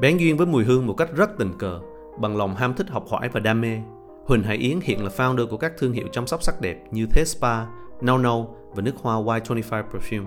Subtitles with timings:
[0.00, 1.80] Bén duyên với mùi hương một cách rất tình cờ,
[2.18, 3.78] bằng lòng ham thích học hỏi và đam mê.
[4.26, 7.06] Huỳnh Hải Yến hiện là founder của các thương hiệu chăm sóc sắc đẹp như
[7.10, 7.64] Thế Spa,
[8.00, 10.24] Nau Nau và nước hoa Y25 Perfume.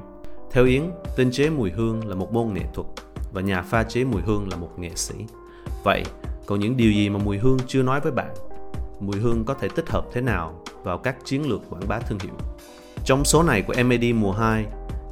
[0.51, 0.83] Theo Yến,
[1.17, 2.87] tinh chế mùi hương là một môn nghệ thuật
[3.33, 5.15] và nhà pha chế mùi hương là một nghệ sĩ.
[5.83, 6.03] Vậy,
[6.45, 8.33] còn những điều gì mà mùi hương chưa nói với bạn?
[8.99, 12.19] Mùi hương có thể tích hợp thế nào vào các chiến lược quảng bá thương
[12.19, 12.33] hiệu?
[13.05, 14.65] Trong số này của MAD mùa 2,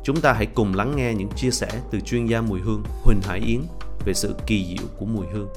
[0.04, 3.22] chúng ta hãy cùng lắng nghe những chia sẻ từ chuyên gia mùi hương Huỳnh
[3.22, 3.62] Hải Yến
[4.06, 5.50] về sự kỳ diệu của mùi hương.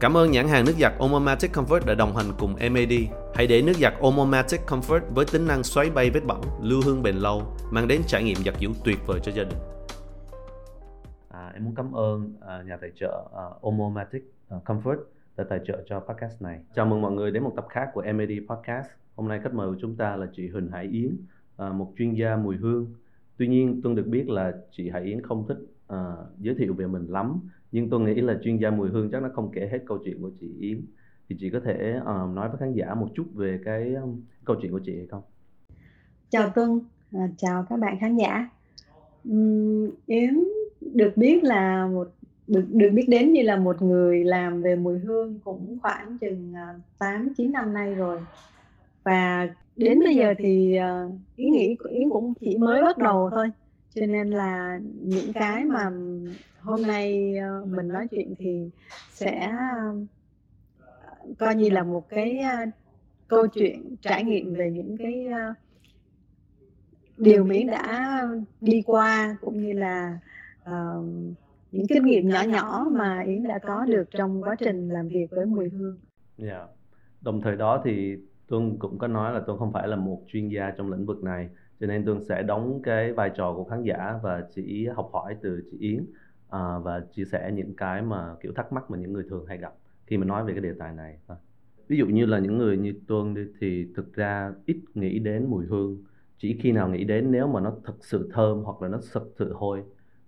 [0.00, 2.92] Cảm ơn nhãn hàng nước giặt Omomatic Comfort đã đồng hành cùng MAD.
[3.34, 7.02] Hãy để nước giặt Omomatic Comfort với tính năng xoáy bay vết bẩn, lưu hương
[7.02, 9.58] bền lâu, mang đến trải nghiệm giặt giũ tuyệt vời cho gia đình.
[11.28, 14.98] À, em muốn cảm ơn à, nhà tài trợ à, Omomatic à, Comfort
[15.36, 16.60] đã tài trợ cho podcast này.
[16.74, 18.86] Chào mừng mọi người đến một tập khác của MAD Podcast.
[19.16, 21.16] Hôm nay khách mời của chúng ta là chị Huỳnh Hải Yến,
[21.56, 22.94] à, một chuyên gia mùi hương.
[23.36, 25.58] Tuy nhiên, tôi được biết là chị Hải Yến không thích
[25.94, 27.40] uh, giới thiệu về mình lắm
[27.72, 30.22] nhưng tôi nghĩ là chuyên gia mùi hương chắc nó không kể hết câu chuyện
[30.22, 30.80] của chị Yến
[31.28, 34.56] thì chị có thể uh, nói với khán giả một chút về cái um, câu
[34.62, 35.22] chuyện của chị hay không?
[36.28, 36.80] Chào Tuân,
[37.12, 38.48] à, chào các bạn khán giả.
[39.28, 40.44] Uhm, Yến
[40.80, 42.08] được biết là một
[42.46, 46.52] được được biết đến như là một người làm về mùi hương cũng khoảng chừng
[46.52, 48.20] uh, 8 9 năm nay rồi.
[49.04, 53.30] Và đến bây giờ thì uh, ý nghĩ của Yến cũng chỉ mới bắt đầu
[53.30, 53.50] thôi
[53.94, 55.90] cho nên là những cái mà
[56.60, 58.70] hôm nay ờ, mình nói chuyện thì
[59.10, 59.52] sẽ
[61.38, 62.56] coi như là một cái ờ,
[63.28, 65.54] câu chuyện trải nghiệm về những cái ờ,
[67.16, 68.22] điều miễn đã
[68.60, 70.18] đi qua cũng như là
[70.62, 71.04] uh,
[71.72, 75.26] những kinh nghiệm nhỏ nhỏ mà yến đã có được trong quá trình làm việc
[75.30, 75.98] với mùi hương.
[76.38, 76.50] Yeah.
[76.50, 76.66] Dạ.
[77.20, 78.16] Đồng thời đó thì
[78.48, 81.22] tôi cũng có nói là tôi không phải là một chuyên gia trong lĩnh vực
[81.22, 81.48] này
[81.80, 85.36] cho nên tuân sẽ đóng cái vai trò của khán giả và chỉ học hỏi
[85.42, 86.06] từ chị Yến
[86.48, 89.58] à, và chia sẻ những cái mà kiểu thắc mắc mà những người thường hay
[89.58, 89.72] gặp
[90.06, 91.18] khi mà nói về cái đề tài này.
[91.26, 91.38] Vâng.
[91.88, 95.46] Ví dụ như là những người như Tuân đi, thì thực ra ít nghĩ đến
[95.46, 95.98] mùi hương.
[96.38, 99.24] Chỉ khi nào nghĩ đến nếu mà nó thật sự thơm hoặc là nó thật
[99.38, 99.82] sự hôi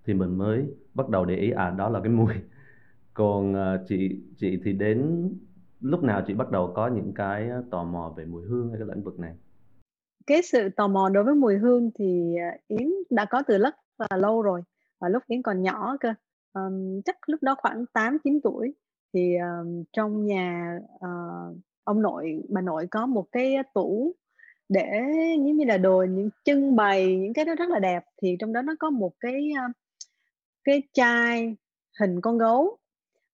[0.05, 2.35] thì mình mới bắt đầu để ý à đó là cái mùi.
[3.15, 5.29] Còn uh, chị chị thì đến
[5.81, 8.79] lúc nào chị bắt đầu có những cái à, tò mò về mùi hương hay
[8.79, 9.35] cái lĩnh vực này?
[10.27, 13.75] Cái sự tò mò đối với mùi hương thì à, Yến đã có từ rất
[13.99, 14.63] là lâu rồi
[15.01, 16.15] và lúc Yến còn nhỏ cơ.
[16.53, 18.75] Um, chắc lúc đó khoảng 8 9 tuổi
[19.15, 24.15] thì um, trong nhà uh, ông nội bà nội có một cái tủ
[24.69, 24.91] để
[25.37, 28.05] giống như là đồ những trưng bày những cái đó rất là đẹp.
[28.23, 29.77] Thì trong đó nó có một cái uh,
[30.65, 31.57] cái chai
[32.01, 32.77] hình con gấu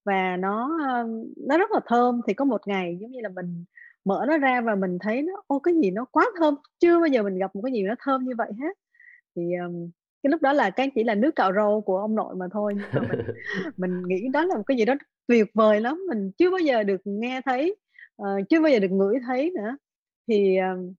[0.05, 2.21] và nó uh, nó rất là thơm.
[2.27, 3.65] Thì có một ngày giống như là mình
[4.09, 6.55] mở nó ra và mình thấy nó ô cái gì nó quá thơm.
[6.81, 8.79] Chưa bao giờ mình gặp một cái gì nó thơm như vậy hết.
[9.37, 9.91] Thì um,
[10.23, 12.75] cái lúc đó là cái chỉ là nước cạo râu của ông nội mà thôi
[12.77, 13.27] nhưng mà mình
[13.77, 14.95] mình nghĩ đó là một cái gì đó
[15.27, 16.01] tuyệt vời lắm.
[16.09, 17.77] Mình chưa bao giờ được nghe thấy
[18.23, 19.77] uh, chưa bao giờ được ngửi thấy nữa.
[20.29, 20.95] Thì um,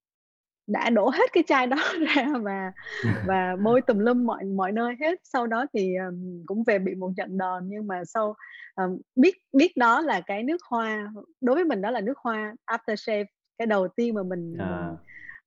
[0.70, 1.78] đã đổ hết cái chai đó
[2.16, 2.72] ra và
[3.28, 5.20] và bôi tùm lum mọi mọi nơi hết.
[5.24, 8.36] Sau đó thì um, cũng về bị một trận đòn nhưng mà sau
[8.76, 11.12] um, biết biết đó là cái nước hoa.
[11.42, 13.26] Đối với mình đó là nước hoa aftershave
[13.58, 14.92] cái đầu tiên mà mình à.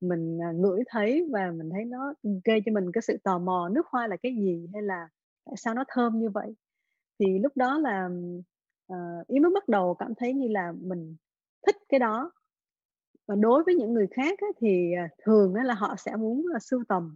[0.01, 3.39] mình, mình uh, ngửi thấy và mình thấy nó gây cho mình cái sự tò
[3.39, 5.09] mò nước hoa là cái gì hay là
[5.47, 6.55] tại sao nó thơm như vậy.
[7.19, 8.09] Thì lúc đó là
[8.93, 11.17] uh, ý mới bắt đầu cảm thấy như là mình
[11.67, 12.33] thích cái đó
[13.29, 16.47] và đối với những người khác á, thì à, thường á, là họ sẽ muốn
[16.47, 17.15] là sưu tầm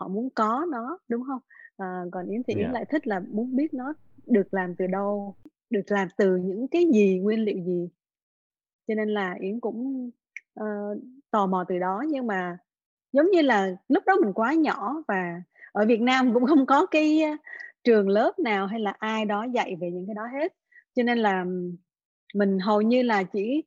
[0.00, 1.40] họ muốn có nó đúng không?
[1.76, 2.74] À, còn yến thì yến yeah.
[2.74, 3.94] lại thích là muốn biết nó
[4.26, 5.36] được làm từ đâu
[5.70, 7.88] được làm từ những cái gì nguyên liệu gì.
[8.88, 10.10] Cho nên là yến cũng
[10.60, 10.98] uh,
[11.30, 12.04] tò mò từ đó.
[12.08, 12.58] Nhưng mà
[13.12, 15.42] giống như là lúc đó mình quá nhỏ và
[15.72, 17.22] ở Việt Nam cũng không có cái
[17.84, 20.54] trường lớp nào hay là ai đó dạy về những cái đó hết.
[20.94, 21.44] Cho nên là
[22.34, 23.64] mình hầu như là chỉ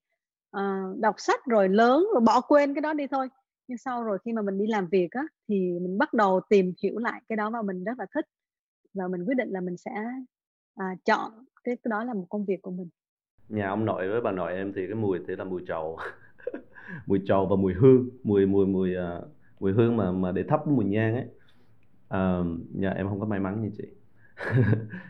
[0.52, 3.28] Ờ, đọc sách rồi lớn rồi bỏ quên cái đó đi thôi.
[3.68, 6.74] Nhưng sau rồi khi mà mình đi làm việc á thì mình bắt đầu tìm
[6.84, 8.26] hiểu lại cái đó mà mình rất là thích.
[8.94, 9.92] Và mình quyết định là mình sẽ
[10.76, 11.32] à, chọn
[11.64, 12.90] cái, cái đó là một công việc của mình.
[13.50, 15.98] Nhà ông nội với bà nội em thì cái mùi thì là mùi trầu.
[17.06, 19.24] Mùi trầu và mùi hương mùi mùi mùi uh,
[19.60, 21.26] mùi hương mà mà để thắp mùi nhang ấy.
[22.08, 23.84] Uh, nhà em không có may mắn như chị.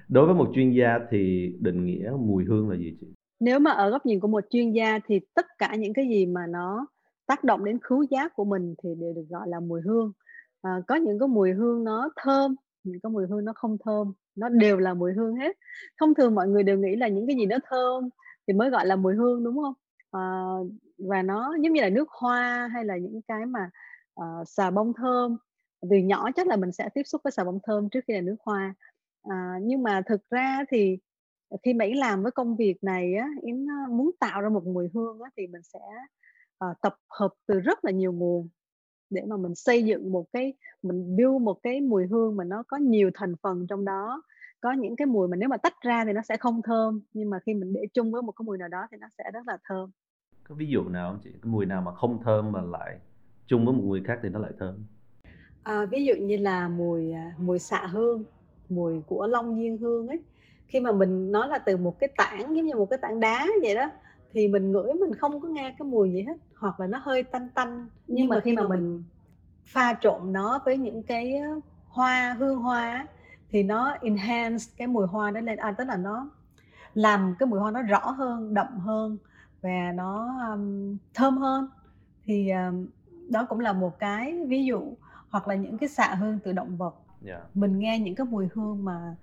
[0.10, 3.08] Đối với một chuyên gia thì định nghĩa mùi hương là gì chị?
[3.40, 6.26] Nếu mà ở góc nhìn của một chuyên gia thì tất cả những cái gì
[6.26, 6.88] mà nó
[7.26, 10.12] tác động đến khứu giác của mình thì đều được gọi là mùi hương.
[10.62, 14.14] À, có những cái mùi hương nó thơm những cái mùi hương nó không thơm
[14.36, 15.58] nó đều là mùi hương hết.
[16.00, 18.10] Thông thường mọi người đều nghĩ là những cái gì nó thơm
[18.48, 19.74] thì mới gọi là mùi hương đúng không?
[20.12, 20.22] À,
[20.98, 23.70] và nó giống như là nước hoa hay là những cái mà
[24.22, 25.38] uh, xà bông thơm.
[25.90, 28.22] Từ nhỏ chắc là mình sẽ tiếp xúc với xà bông thơm trước khi là
[28.22, 28.74] nước hoa.
[29.24, 30.98] À, nhưng mà thực ra thì
[31.64, 34.90] khi mà yến làm với công việc này á yến muốn tạo ra một mùi
[34.94, 35.80] hương á, thì mình sẽ
[36.66, 38.48] uh, tập hợp từ rất là nhiều nguồn
[39.10, 40.54] để mà mình xây dựng một cái
[40.84, 44.22] mình build một cái mùi hương mà nó có nhiều thành phần trong đó.
[44.62, 47.30] Có những cái mùi mà nếu mà tách ra thì nó sẽ không thơm nhưng
[47.30, 49.48] mà khi mình để chung với một cái mùi nào đó thì nó sẽ rất
[49.48, 49.90] là thơm.
[50.44, 51.32] Có ví dụ nào không chị?
[51.32, 53.00] Cái mùi nào mà không thơm mà lại
[53.48, 54.86] chung với một mùi khác thì nó lại thơm?
[55.64, 58.24] À, ví dụ như là mùi à, mùi xạ hương
[58.70, 60.20] mùi của long diên hương ấy
[60.70, 63.48] khi mà mình nói là từ một cái tảng giống như một cái tảng đá
[63.62, 63.90] vậy đó
[64.34, 67.24] thì mình ngửi mình không có nghe cái mùi gì hết hoặc là nó hơi
[67.24, 69.04] tanh tanh nhưng, nhưng mà khi mà mình
[69.66, 71.42] pha trộn nó với những cái
[71.88, 73.08] hoa hương hoa
[73.52, 76.30] thì nó enhance cái mùi hoa đó lên à, tức là nó
[76.94, 79.18] làm cái mùi hoa nó rõ hơn đậm hơn
[79.62, 81.70] và nó um, thơm hơn
[82.26, 82.88] thì um,
[83.30, 84.94] đó cũng là một cái ví dụ
[85.30, 86.96] hoặc là những cái xạ hương từ động vật
[87.26, 87.42] yeah.
[87.42, 87.50] Dạ.
[87.54, 89.16] mình nghe những cái mùi hương mà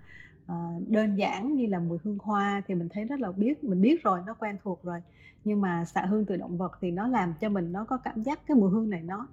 [0.53, 3.81] uh, đơn giản như là mùi hương hoa thì mình thấy rất là biết mình
[3.81, 4.99] biết rồi nó quen thuộc rồi.
[5.45, 8.23] Nhưng mà xạ hương từ động vật thì nó làm cho mình nó có cảm
[8.23, 9.29] giác cái mùi hương này nó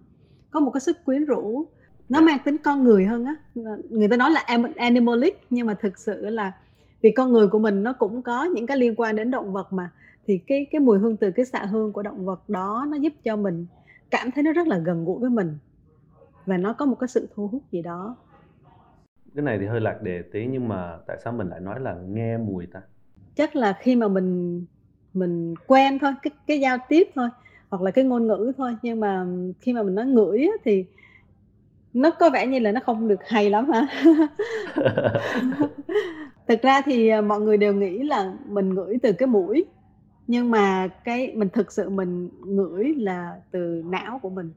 [0.52, 1.66] có một cái sức quyến rũ.
[2.10, 3.36] Nó mang tính con người hơn á.
[3.90, 4.46] Người ta nói là
[4.76, 6.52] animalic nhưng mà thực sự là
[7.02, 9.74] vì con người của mình nó cũng có những cái liên quan đến động vật
[9.74, 9.92] mà.
[10.28, 13.14] Thì cái cái mùi hương từ cái xạ hương của động vật đó nó giúp
[13.24, 13.66] cho mình
[14.12, 15.58] cảm thấy nó rất là gần gũi với mình
[16.46, 18.16] và nó có một cái sự thu hút gì đó
[19.36, 21.96] cái này thì hơi lạc đề tí, nhưng mà tại sao mình lại nói là
[22.08, 22.82] nghe mùi ta?
[23.36, 24.66] Chắc là khi mà mình
[25.14, 27.30] mình quen thôi, cái cái giao tiếp thôi,
[27.70, 28.76] hoặc là cái ngôn ngữ thôi.
[28.82, 29.26] Nhưng mà
[29.60, 30.86] khi mà mình nói ngửi thì
[31.94, 33.88] nó có vẻ như là nó không được hay lắm hả?
[36.48, 39.66] Thực ra thì à, mọi người đều nghĩ là mình ngửi từ cái mũi,
[40.28, 44.54] nhưng mà cái, mình thực sự mình ngửi là từ não của mình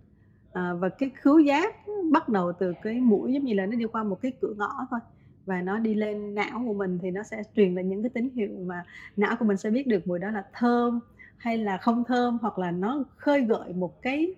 [0.56, 1.74] à, và cái khứu giác
[2.12, 4.86] bắt đầu từ cái mũi giống như là nó đi qua một cái cửa ngõ
[4.90, 5.00] thôi
[5.46, 8.30] và nó đi lên não của mình thì nó sẽ truyền lại những cái tín
[8.34, 8.84] hiệu mà
[9.16, 11.00] não của mình sẽ biết được mùi đó là thơm
[11.36, 14.34] hay là không thơm hoặc là nó khơi gợi một cái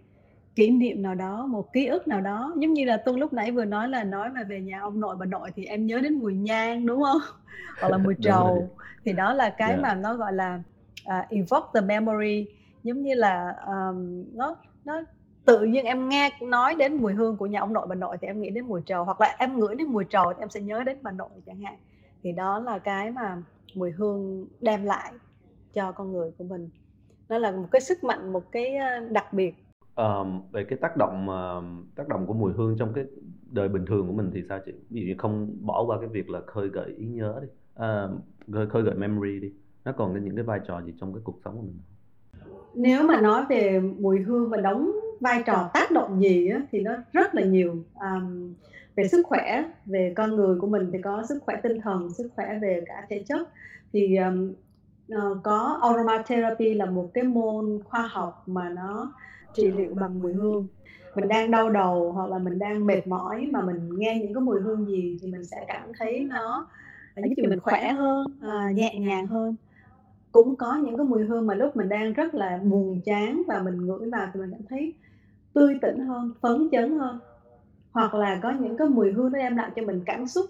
[0.55, 3.53] kỷ niệm nào đó một ký ức nào đó giống như là tuân lúc nãy
[3.53, 6.15] vừa nói là nói mà về nhà ông nội bà nội thì em nhớ đến
[6.15, 7.21] mùi nhang đúng không
[7.81, 8.71] hoặc là mùi trầu
[9.05, 9.81] thì đó là cái yeah.
[9.83, 9.89] Dạ.
[9.89, 10.63] mà nó gọi là
[11.07, 12.47] uh, evoke the memory
[12.83, 15.03] giống như là um, nó nó
[15.49, 18.27] tự nhiên em nghe nói đến mùi hương của nhà ông nội bà nội thì
[18.27, 20.61] em nghĩ đến mùi trầu hoặc là em ngửi đến mùi trầu thì em sẽ
[20.61, 21.75] nhớ đến bà nội chẳng hạn.
[22.23, 23.43] Thì đó là cái mà
[23.75, 25.13] mùi hương đem lại
[25.75, 26.69] cho con người của mình.
[27.29, 28.75] Nó là một cái sức mạnh một cái
[29.11, 29.55] đặc biệt.
[29.97, 33.05] Um, về cái tác động uh, tác động của mùi hương trong cái
[33.51, 34.73] đời bình thường của mình thì sao chị?
[34.91, 37.49] Ví dụ như không bỏ qua cái việc là khơi gợi ý nhớ đi.
[37.85, 39.53] Uh, khơi gợi memory đi.
[39.85, 41.81] Nó còn những cái vai trò gì trong cái cuộc sống của mình
[42.75, 46.81] nếu mà nói về mùi hương và đóng vai trò tác động gì á, thì
[46.81, 48.55] nó rất là nhiều um,
[48.97, 52.29] về sức khỏe về con người của mình thì có sức khỏe tinh thần sức
[52.37, 53.49] khỏe về cả thể chất.
[53.93, 54.53] Thì um,
[55.15, 59.13] uh, có aromatherapy là một cái môn khoa học mà nó
[59.55, 60.67] trị liệu bằng mùi hương.
[61.15, 64.41] mình đang đau đầu hoặc là mình đang mệt mỏi mà mình nghe những cái
[64.41, 66.67] mùi hương gì thì mình sẽ cảm thấy nó
[67.17, 69.57] giúp cho mình khỏe hơn à, nhẹ nhàng hơn.
[70.33, 73.63] Cũng có những cái mùi hương mà lúc mình đang rất là buồn chán và
[73.63, 74.95] mình ngửi vào thì mình cảm thấy
[75.59, 77.19] tươi tỉnh hơn phấn chấn hơn.
[77.93, 80.47] Hoặc là có những cái mùi hương nó đem lại cho mình cảm xúc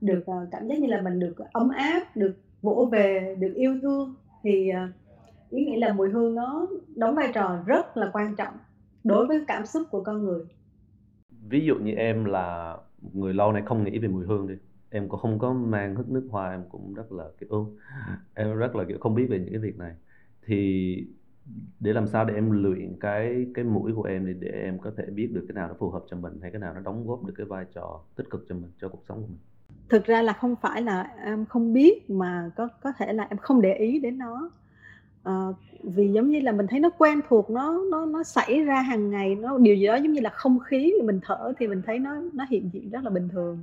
[0.00, 3.78] được uh, cảm giác như là mình được ấm áp được vỗ về được yêu
[3.82, 6.66] thương thì uh, ý nghĩ là mùi hương nó
[6.96, 8.54] đóng vai trò rất là quan trọng
[9.04, 10.44] đối với cảm xúc của con người.
[11.48, 12.76] Ví dụ như em là
[13.12, 14.54] người lâu nay không nghĩ về mùi hương đi
[14.90, 17.76] em cũng không có mang hít nước hoa em cũng rất là kiểu
[18.34, 19.92] em rất là kiểu không biết về những cái việc này.
[20.46, 21.06] Thì
[21.80, 24.90] để làm sao để em luyện cái cái mũi của em để, để em có
[24.96, 27.06] thể biết được cái nào nó phù hợp cho mình hay cái nào nó đóng
[27.06, 29.38] góp được cái vai trò tích cực cho mình cho cuộc sống của mình.
[29.88, 33.38] Thực ra là không phải là em không biết mà có có thể là em
[33.38, 34.50] không để ý đến nó.
[35.22, 35.46] À,
[35.82, 39.10] vì giống như là mình thấy nó quen thuộc nó nó nó xảy ra hàng
[39.10, 41.98] ngày nó điều gì đó giống như là không khí mình thở thì mình thấy
[41.98, 43.62] nó nó hiện diện rất là bình thường.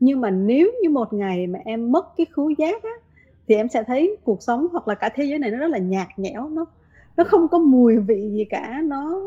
[0.00, 2.90] Nhưng mà nếu như một ngày mà em mất cái khứu giác á
[3.48, 5.78] thì em sẽ thấy cuộc sống hoặc là cả thế giới này nó rất là
[5.78, 6.64] nhạt nhẽo nó
[7.16, 9.20] nó không có mùi vị gì cả nó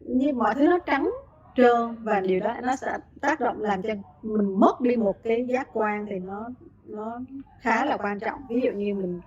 [0.00, 1.10] như mọi thứ nó trắng
[1.56, 3.88] trơn và điều đó nó sẽ tác động làm cho
[4.22, 6.48] mình mất đi một cái giác quan thì nó
[6.86, 7.20] nó
[7.60, 8.40] khá là quan trọng.
[8.48, 9.20] Ví dụ như mình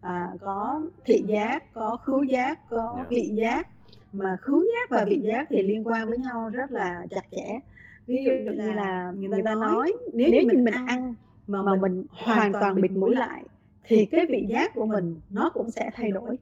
[0.00, 3.04] à, có thị giác có khứu giác có Dạ.
[3.08, 3.68] vị giác
[4.12, 7.58] mà khứu giác và vị giác thì liên quan với nhau rất là chặt chẽ.
[8.06, 11.14] Ví dụ như là người ta nói nếu như mình, mình ăn
[11.46, 13.44] mà, mà mình hoàn toàn bịt mũi lại
[13.84, 16.38] thì cái vị giác của mình nó cũng sẽ thay đổi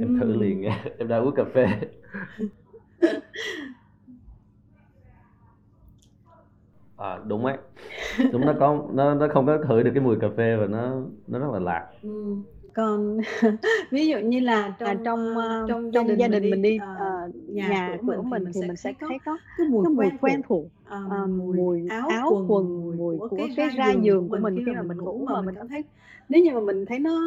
[0.00, 0.62] em thử liền
[0.98, 1.66] em đã uống cà phê.
[6.96, 7.56] À, đúng ấy.
[8.32, 11.00] Đúng nó có nó nó không có thử được cái mùi cà phê và nó
[11.26, 12.08] nó rất là lạc Ừ.
[12.74, 13.18] còn
[13.90, 17.30] ví dụ như là trong trong ờ, trong, trong gia đình mình đi ờ, ờ,
[17.46, 20.18] nhà nhà của của mình thì mình sẽ có thấy có cái mùi cái mùi
[20.20, 24.72] quen thuộc Ờ, ờ, mùi áo quần mùi của cái ra giường của mình khi
[24.72, 25.84] mà mình ngủ mà mình cảm thấy
[26.28, 27.20] nếu như mà mình thấy nó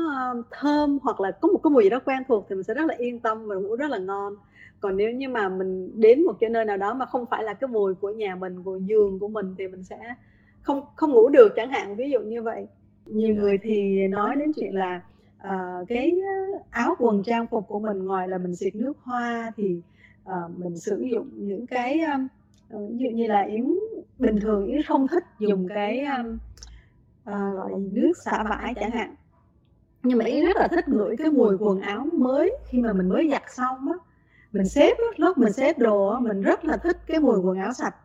[0.51, 2.85] thơm hoặc là có một cái mùi gì đó quen thuộc thì mình sẽ rất
[2.85, 4.35] là yên tâm và ngủ rất là ngon.
[4.79, 7.53] Còn nếu như mà mình đến một cái nơi nào đó mà không phải là
[7.53, 9.97] cái mùi của nhà mình của giường của mình thì mình sẽ
[10.61, 12.67] không không ngủ được chẳng hạn ví dụ như vậy.
[13.05, 15.01] Nhiều người thì nói đến chuyện là
[15.45, 16.15] uh, cái
[16.69, 19.81] áo quần trang phục của mình ngoài là mình xịt nước hoa thì
[20.29, 22.27] uh, mình sử dụng những cái um,
[22.69, 23.75] như ờ, như là yến
[24.19, 26.37] bình thường yến không thích dùng cái um,
[27.29, 29.15] uh, gọi là nước xả vải chẳng hạn.
[30.03, 33.09] Nhưng mà yến rất là thích ngửi cái mùi quần áo mới khi mà mình
[33.09, 33.97] mới giặt xong á.
[34.51, 37.57] Mình xếp á, lúc mình xếp đồ á, mình rất là thích cái mùi quần
[37.57, 37.95] áo sạch.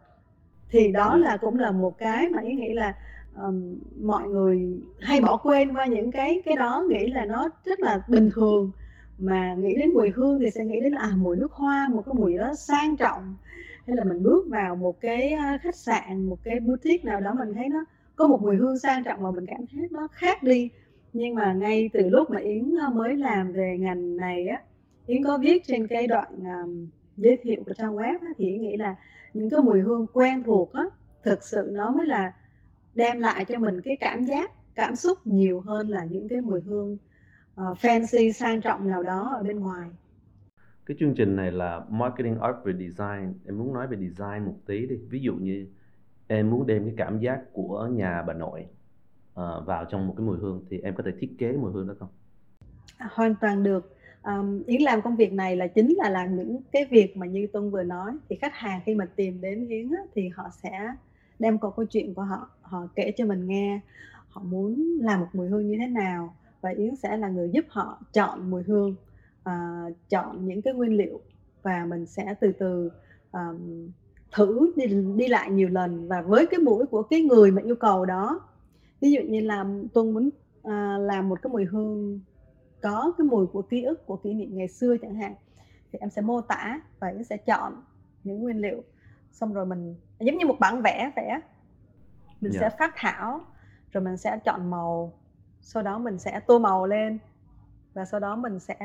[0.71, 2.95] Thì đó là cũng là một cái mà yến nghĩ là
[3.37, 7.81] um, mọi người hay bỏ quên qua những cái cái đó nghĩ là nó rất
[7.81, 8.71] là bình thường.
[9.19, 12.03] Mà nghĩ đến mùi hương thì sẽ nghĩ đến là à, mùi nước hoa một
[12.07, 13.37] cái mùi đó sang trọng.
[13.87, 17.55] Hay là mình bước vào một cái khách sạn một cái boutique nào đó mình
[17.55, 17.85] thấy nó
[18.17, 20.71] có một mùi hương sang trọng mà mình cảm thấy nó khác đi.
[21.13, 24.61] Nhưng mà ngay từ lúc mà yến mới làm về ngành này á
[25.11, 28.63] yến có viết trên cái đoạn um, giới thiệu của trang web á, thì yến
[28.63, 28.97] nghĩ là
[29.35, 30.85] những cái mùi hương quen thuộc á
[31.25, 32.33] thực sự nó mới là
[32.95, 36.61] đem lại cho mình cái cảm giác cảm xúc nhiều hơn là những cái mùi
[36.61, 36.93] hương
[37.61, 39.89] uh, fancy sang trọng nào đó ở bên ngoài.
[40.87, 43.35] Cái chương trình này là marketing art về design.
[43.47, 44.97] Em muốn nói về design một tí đi.
[45.09, 45.67] Ví dụ như
[46.27, 48.67] em muốn đem cái cảm giác của nhà bà nội
[49.35, 51.89] ờ, vào trong một cái mùi hương thì em có thể thiết kế mùi hương
[51.89, 52.09] đó không?
[52.97, 53.97] À, hoàn toàn được.
[54.23, 57.47] Um, Yến làm công việc này là chính là làm những cái việc mà như
[57.53, 58.13] Tuân vừa nói.
[58.29, 60.95] Thì khách hàng khi mà tìm đến Yến á, thì họ sẽ
[61.41, 63.81] đem có câu chuyện của họ họ kể cho mình nghe.
[64.29, 67.65] Họ muốn làm một mùi hương như thế nào và Yến sẽ là người giúp
[67.69, 68.95] họ chọn mùi hương
[69.49, 71.21] uh, chọn những cái nguyên liệu
[71.63, 72.91] và mình sẽ từ từ
[73.33, 73.91] um,
[74.33, 77.75] thử đi, đi lại nhiều lần và với cái mũi của cái người mà yêu
[77.75, 78.41] cầu đó.
[79.01, 82.21] Ví dụ như là Tuân muốn uh, làm một cái mùi hương
[82.83, 85.35] có cái mùi của ký ức của kỷ niệm ngày xưa chẳng hạn
[85.93, 87.73] thì em sẽ mô tả và em sẽ chọn
[88.25, 88.83] những nguyên liệu.
[89.33, 91.41] Xong rồi mình giống như một bản vẽ vẽ
[92.41, 92.61] mình Dạ.
[92.61, 93.41] sẽ phát thảo
[93.93, 95.13] rồi mình sẽ chọn màu
[95.61, 97.19] sau đó mình sẽ tô màu lên
[97.95, 98.77] và sau đó mình sẽ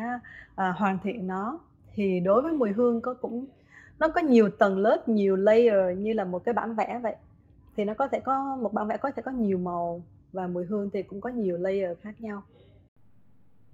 [0.56, 1.60] à, hoàn thiện nó
[1.94, 3.46] thì đối với mùi hương có cũng
[4.00, 7.15] nó có nhiều tầng lớp nhiều layer như là một cái bản vẽ vậy
[7.77, 10.01] thì nó có thể có một bản vẽ có thể có nhiều màu
[10.34, 12.44] và mùi hương thì cũng có nhiều layer khác nhau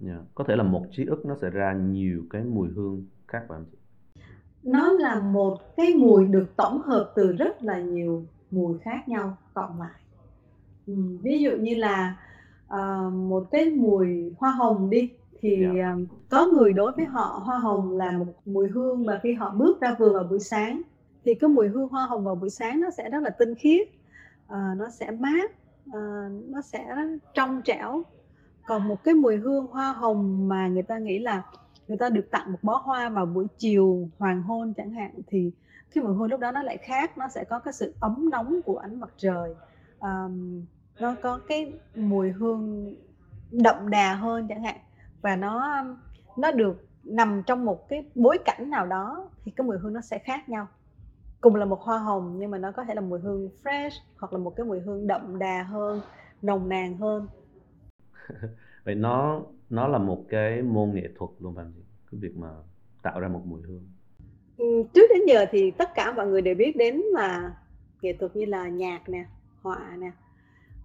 [0.00, 0.16] Dạ.
[0.34, 3.58] có thể là một chiếc ức nó sẽ ra nhiều cái mùi hương khác phải
[3.58, 3.78] không chị
[4.62, 9.36] nó là một cái mùi được tổng hợp từ rất là nhiều mùi khác nhau
[9.54, 10.00] cộng lại
[10.86, 12.16] ừ, ví dụ như là
[12.68, 15.90] ờ, một cái mùi hoa hồng đi thì Dạ.
[15.90, 15.98] ờ,
[16.30, 19.80] có người đối với họ hoa hồng là một mùi hương mà khi họ bước
[19.80, 20.82] ra vườn vào buổi sáng
[21.24, 23.88] thì cái mùi hương hoa hồng vào buổi sáng nó sẽ rất là tinh khiết
[24.46, 25.50] ờ, nó sẽ mát
[25.92, 26.00] ờ,
[26.48, 26.86] nó sẽ
[27.34, 28.02] trong trẻo
[28.66, 31.42] còn một cái mùi hương hoa hồng mà người ta nghĩ là
[31.92, 35.50] người ta được tặng một bó hoa vào buổi chiều hoàng hôn chẳng hạn thì
[35.94, 38.62] cái mùi hương lúc đó nó lại khác nó sẽ có cái sự ấm nóng
[38.62, 39.54] của ánh mặt trời.
[40.00, 40.64] Um,
[41.00, 42.94] nó có cái mùi hương
[43.50, 44.76] đậm đà hơn chẳng hạn.
[45.22, 45.84] Và nó
[46.36, 50.00] nó được nằm trong một cái bối cảnh nào đó thì cái mùi hương nó
[50.00, 50.66] sẽ khác nhau.
[51.40, 54.32] Cùng là một hoa hồng nhưng mà nó có thể là mùi hương fresh hoặc
[54.32, 56.00] là một cái mùi hương đậm đà hơn
[56.42, 57.26] nồng nàn hơn.
[58.84, 61.72] Vậy nó nó là một cái môn nghệ thuật luôn bạn.
[61.76, 61.81] chị
[62.12, 62.48] cái việc mà
[63.02, 63.82] tạo ra một mùi hương?
[64.56, 67.54] Ừ, trước đến giờ thì tất cả mọi người đều biết đến là
[68.02, 69.24] nghệ thuật như là nhạc nè
[69.62, 70.10] họa nè.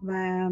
[0.01, 0.49] Và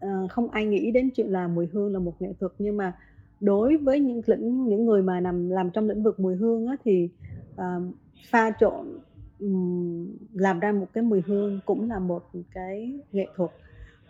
[0.00, 2.92] ờ, không ai nghĩ đến chuyện là mùi hương là một nghệ thuật nhưng mà
[3.40, 6.76] đối với những lĩnh những người mà nằm làm trong lĩnh vực mùi hương á,
[6.84, 7.08] thì
[7.54, 7.94] uh,
[8.30, 8.98] pha trộn
[9.38, 12.22] um, làm ra một cái mùi hương cũng là một
[12.54, 13.50] cái nghệ thuật.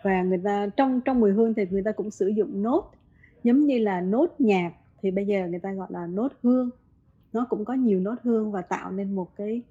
[0.03, 2.91] Và người ta trong trong mùi hương thì người ta cũng sử dụng nốt
[3.43, 4.73] giống như là nốt nhạc
[5.05, 6.71] thì bây giờ người ta gọi là nốt hương.
[7.33, 9.63] Nó cũng có nhiều nốt hương và tạo nên một cái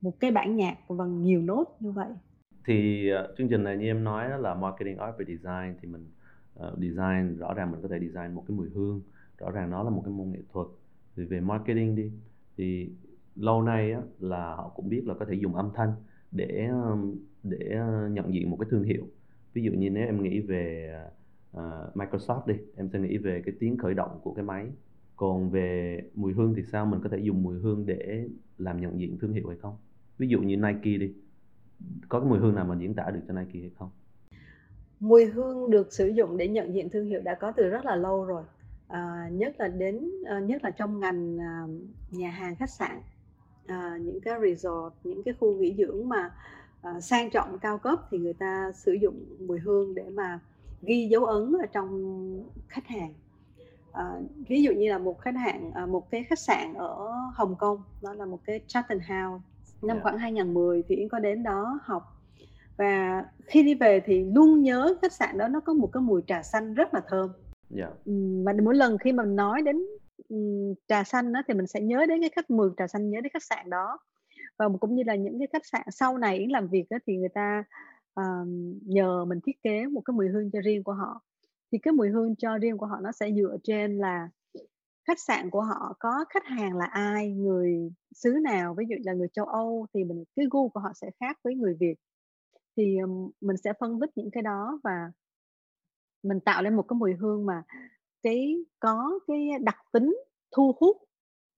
[0.00, 2.08] một cái bản nhạc bằng nhiều nốt như vậy.
[2.66, 5.88] Thì uh, chương trình này như em nói đó là marketing art và design thì
[5.88, 6.06] mình
[6.58, 9.02] uh, design rõ ràng mình có thể design một cái mùi hương
[9.38, 10.66] rõ ràng nó là một cái môn nghệ thuật.
[11.16, 12.12] Thì về marketing đi
[12.56, 12.90] thì
[13.36, 15.92] lâu nay á, là họ cũng biết là có thể dùng âm thanh
[16.30, 16.70] để
[17.42, 19.06] để ờ, nhận diện một cái thương hiệu.
[19.52, 20.94] Ví dụ như nếu em nghĩ về
[21.56, 22.54] uh, Microsoft đi.
[22.76, 24.66] Em sẽ nghĩ về cái tiếng khởi động của cái máy.
[25.16, 26.86] Còn về mùi hương thì sao?
[26.86, 28.28] Mình có thể dùng mùi hương để
[28.58, 29.76] làm nhận diện thương hiệu hay không?
[30.18, 31.12] Ví dụ như Nike đi.
[32.08, 33.90] Có cái mùi hương nào mà diễn tả được cho Nike hay không?
[35.00, 37.96] Mùi hương được sử dụng để nhận diện thương hiệu đã có từ rất là
[37.96, 38.42] lâu rồi.
[38.88, 41.66] À, nhất là đến à, nhất là trong ngành à,
[42.10, 43.00] nhà hàng khách sạn.
[43.66, 46.30] À, những cái resort những cái khu nghỉ dưỡng mà
[46.82, 50.40] à, sang trọng cao cấp thì người ta sử dụng mùi hương để mà
[50.82, 51.90] ghi dấu ấn ở trong
[52.68, 53.14] khách hàng
[53.92, 54.04] à,
[54.48, 57.82] ví dụ như là một khách hàng à, một cái khách sạn ở Hồng Kông
[58.02, 59.44] đó là một cái Chatham House
[59.82, 59.96] năm yeah.
[59.96, 60.02] Dạ.
[60.02, 62.02] khoảng 2010 thì Yến có đến đó học
[62.76, 66.22] và khi đi về thì luôn nhớ khách sạn đó nó có một cái mùi
[66.26, 67.30] trà xanh rất là thơm
[67.76, 67.90] yeah.
[68.04, 68.12] Dạ.
[68.44, 69.82] và mỗi lần khi mà nói đến
[70.88, 73.32] trà xanh đó thì mình sẽ nhớ đến cái khách mùi trà xanh nhớ đến
[73.32, 73.98] khách sạn đó
[74.58, 77.16] và cũng như là những cái khách sạn sau này Yến làm việc đó, thì
[77.16, 77.64] người ta
[78.18, 78.48] uh,
[78.86, 81.22] nhờ mình thiết kế một cái mùi hương cho riêng của họ.
[81.72, 84.28] Thì cái mùi hương cho riêng của họ nó sẽ dựa trên là
[85.06, 88.74] khách sạn của họ có khách hàng là ai người xứ nào.
[88.78, 91.54] Ví dụ là người châu Âu thì mình cái gu của họ sẽ khác với
[91.54, 91.94] người Việt.
[92.76, 92.96] Thì
[93.40, 95.12] mình sẽ phân tích những cái đó và
[96.22, 97.62] mình tạo lên một cái mùi hương mà
[98.22, 100.16] cái có cái đặc tính
[100.56, 100.96] thu hút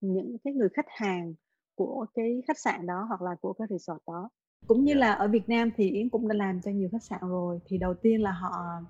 [0.01, 1.33] những cái người khách hàng
[1.75, 4.29] của cái khách sạn đó hoặc là của cái resort đó
[4.67, 7.19] cũng như là ở Việt Nam thì Yến cũng đã làm cho nhiều khách sạn
[7.21, 8.81] rồi thì đầu tiên là họ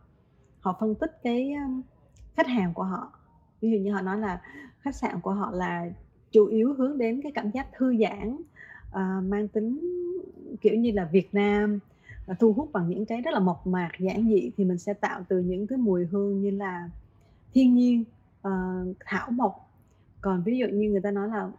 [0.59, 1.53] họ phân tích cái
[2.35, 3.11] khách hàng của họ.
[3.61, 4.41] Ví dụ như họ nói là
[4.79, 5.89] khách sạn của họ là
[6.31, 8.35] chủ yếu hướng đến cái cảm giác thư giãn
[8.89, 9.79] uh, mang tính
[10.61, 11.79] kiểu như là Việt Nam
[12.31, 14.93] uh, thu hút bằng những cái rất là mộc mạc giản dị thì mình sẽ
[14.93, 16.89] tạo từ những cái mùi hương như là
[17.53, 18.03] thiên nhiên
[18.47, 19.71] uh, thảo mộc.
[20.21, 21.51] Còn ví dụ như người ta nói là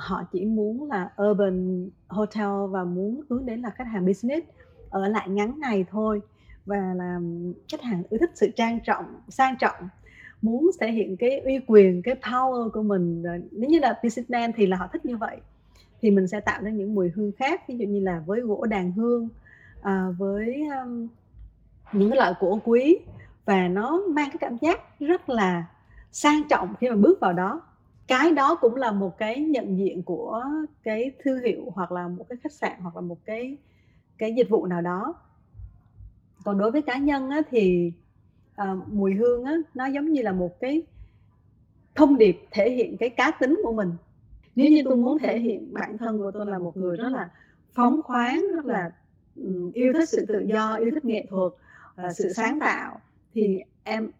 [0.00, 4.46] họ chỉ muốn là urban hotel và muốn hướng đến là khách hàng business
[4.90, 6.20] ở lại ngắn ngày thôi.
[6.66, 7.20] Và là
[7.68, 9.88] khách hàng ưa thích sự trang trọng sang trọng
[10.42, 13.22] muốn thể hiện cái uy quyền cái power của mình.
[13.50, 15.36] Nếu như là businessman thì là họ thích như vậy.
[16.02, 18.66] Thì mình sẽ tạo ra những mùi hương khác ví dụ như là với gỗ
[18.66, 19.28] đàn hương
[19.82, 21.08] à, với um,
[21.92, 22.98] những cái loại gỗ quý.
[23.44, 25.64] Và nó mang cái cảm giác rất là
[26.12, 27.62] sang trọng khi mà bước vào đó
[28.10, 30.44] cái đó cũng là một cái nhận diện của
[30.82, 33.56] cái thương hiệu hoặc là một cái khách sạn hoặc là một cái
[34.18, 35.14] cái dịch vụ nào đó.
[36.44, 37.92] Còn đối với cá nhân á, thì
[38.56, 40.82] à, mùi hương á, nó giống như là một cái
[41.94, 43.92] thông điệp thể hiện cái cá tính của mình.
[44.56, 47.30] Nếu như tôi muốn thể hiện bản thân của tôi là một người rất là
[47.72, 48.90] phóng khoáng rất là
[49.74, 51.52] yêu thích sự tự do yêu thích nghệ thuật
[52.06, 53.00] uh, sự sáng tạo
[53.34, 54.10] thì em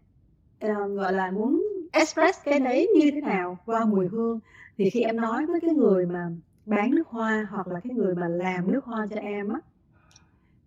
[0.97, 4.41] gọi là muốn express cái đấy như thế nào qua mùi hương?
[4.79, 6.31] Thì khi em nói với cái người mà
[6.67, 9.61] bán nước hoa hoặc là cái người mà làm nước hoa cho em á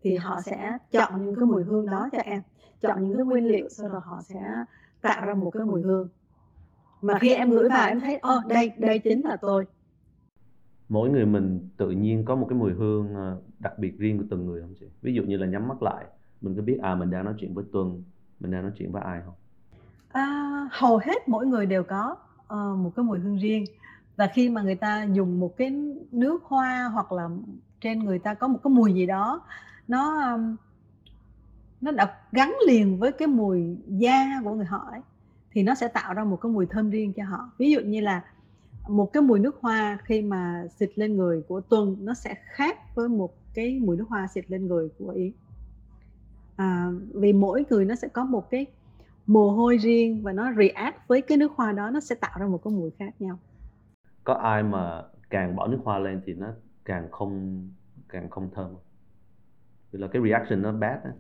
[0.01, 2.41] thì họ sẽ chọn những cái mùi hương đó cho em
[2.81, 4.41] chọn những cái nguyên liệu sau đó họ sẽ
[5.01, 6.09] tạo ra một cái mùi hương.
[7.01, 9.65] Mà khi em gửi vào em thấy ô oh, đây đây chính là tôi.
[10.89, 14.25] Mỗi người mình tự nhiên có một cái mùi hương ờ, đặc biệt riêng của
[14.29, 14.85] từng người không chị?
[15.01, 16.05] Ví dụ như là nhắm mắt lại
[16.41, 18.03] mình có biết à mình đang nói chuyện với tuân
[18.39, 19.35] mình đang nói chuyện với ai không?
[20.13, 23.65] À, hầu hết mỗi người đều có uh, một cái mùi hương riêng.
[24.15, 25.71] Và khi mà người ta dùng một cái
[26.11, 27.29] nước hoa hoặc là
[27.81, 29.41] trên người ta có một cái mùi gì đó
[29.87, 30.55] nó um,
[31.81, 35.01] nó đã gắn liền với cái mùi da của người họ ấy
[35.51, 37.51] thì nó sẽ tạo ra một cái mùi thơm riêng cho họ.
[37.57, 38.23] Ví dụ như là
[38.87, 42.95] một cái mùi nước hoa khi mà xịt lên người của tuân nó sẽ khác
[42.95, 45.31] với một cái mùi nước hoa xịt lên người của yến.
[46.55, 48.65] À, vì mỗi người nó sẽ có một cái
[49.27, 52.47] mồ hôi riêng và nó react với cái nước hoa đó nó sẽ tạo ra
[52.47, 53.39] một cái mùi khác nhau.
[54.23, 56.47] Có ai mà càng bỏ nước hoa lên thì nó
[56.85, 57.67] càng không
[58.09, 58.75] càng không thơm
[59.91, 61.11] vì là cái reaction nó bad á.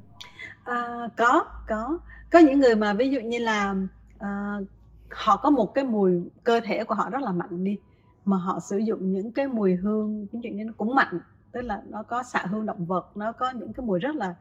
[0.63, 1.99] À, có có.
[2.31, 3.75] Có những người mà ví dụ như là
[4.15, 4.67] uh,
[5.09, 7.77] họ có một cái mùi cơ thể của họ rất là mạnh đi
[8.25, 11.19] mà họ sử dụng những cái mùi hương ví dụ như nó cũng mạnh
[11.51, 14.35] tức là nó có xạ hương động vật nó có những cái mùi rất là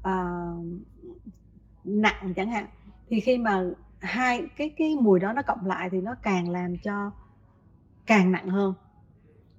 [0.00, 0.64] uh,
[1.84, 2.66] nặng chẳng hạn
[3.08, 3.64] thì khi mà
[4.00, 7.10] hai, cái cái mùi đó nó cộng lại thì nó càng làm cho
[8.06, 8.74] càng nặng hơn.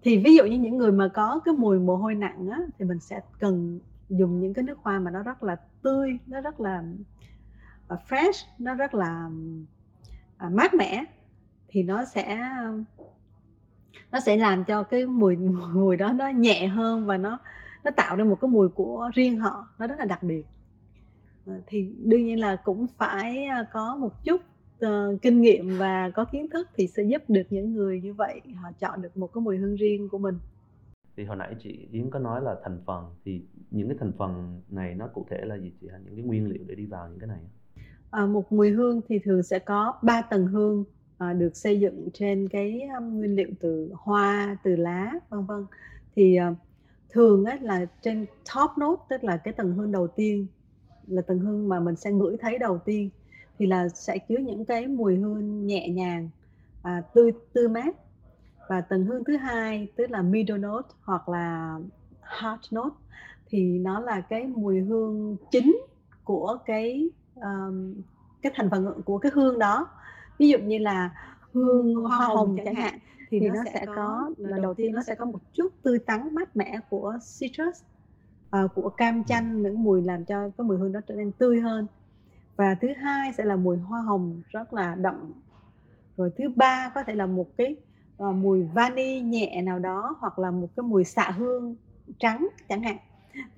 [0.01, 2.85] Thì ví dụ như những người mà có cái mùi mồ hôi nặng á, thì
[2.85, 6.59] mình sẽ cần dùng những cái nước hoa mà nó rất là tươi, nó rất
[6.59, 6.83] là
[7.87, 9.29] à, fresh, nó rất là
[10.37, 11.03] à, mát mẻ.
[11.67, 12.39] Thì nó sẽ
[14.11, 15.35] nó sẽ làm cho cái mùi
[15.73, 17.39] mùi đó nó nhẹ hơn và nó
[17.83, 20.45] nó tạo ra một cái mùi của riêng họ, nó rất là đặc biệt
[21.67, 24.41] thì đương nhiên là cũng phải ờ, có một chút
[24.85, 28.41] uh, kinh nghiệm và có kiến thức thì sẽ giúp được những người như vậy
[28.55, 30.35] họ chọn được một cái mùi hương riêng của mình.
[31.17, 34.61] Thì hồi nãy chị Yến có nói là thành phần thì những cái thành phần
[34.69, 37.19] này nó cụ thể là gì chị những cái nguyên liệu để đi vào những
[37.19, 37.41] cái này
[38.11, 40.83] à, một mùi hương thì thường sẽ có ba tầng hương
[41.17, 45.65] à, được xây dựng trên cái um, nguyên liệu từ hoa từ lá vân vân.
[46.15, 46.57] Thì uh,
[47.09, 50.47] thường á, là trên top note tức là cái tầng hương đầu tiên
[51.09, 53.09] là tầng hương mà mình sẽ ngửi thấy đầu tiên
[53.57, 56.29] thì là sẽ chứa những cái mùi hương nhẹ nhàng
[56.83, 57.95] à, tươi tươi mát.
[58.69, 61.79] Và tầng hương thứ hai tức là middle note hoặc là
[62.41, 62.95] heart note
[63.47, 65.77] thì nó là cái mùi hương chính
[66.23, 67.93] của cái um,
[68.41, 69.87] cái thành phần của cái hương đó.
[70.37, 71.15] Ví dụ như là
[71.53, 75.03] hương hoa hồng chẳng hạn thì, thì nó, nó sẽ có là đầu tiên nó
[75.03, 77.81] sẽ có một chút tươi tắn mát mẻ của citrus
[78.55, 81.59] uh, của cam chanh những mùi làm cho cái mùi hương đó trở nên tươi
[81.59, 81.87] hơn.
[82.55, 85.33] Và thứ hai sẽ là mùi hoa hồng rất là đậm.
[86.17, 87.75] Rồi thứ ba có thể là một cái
[88.23, 91.75] uh, mùi vani nhẹ nào đó hoặc là một cái mùi xạ hương
[92.19, 92.97] trắng chẳng hạn.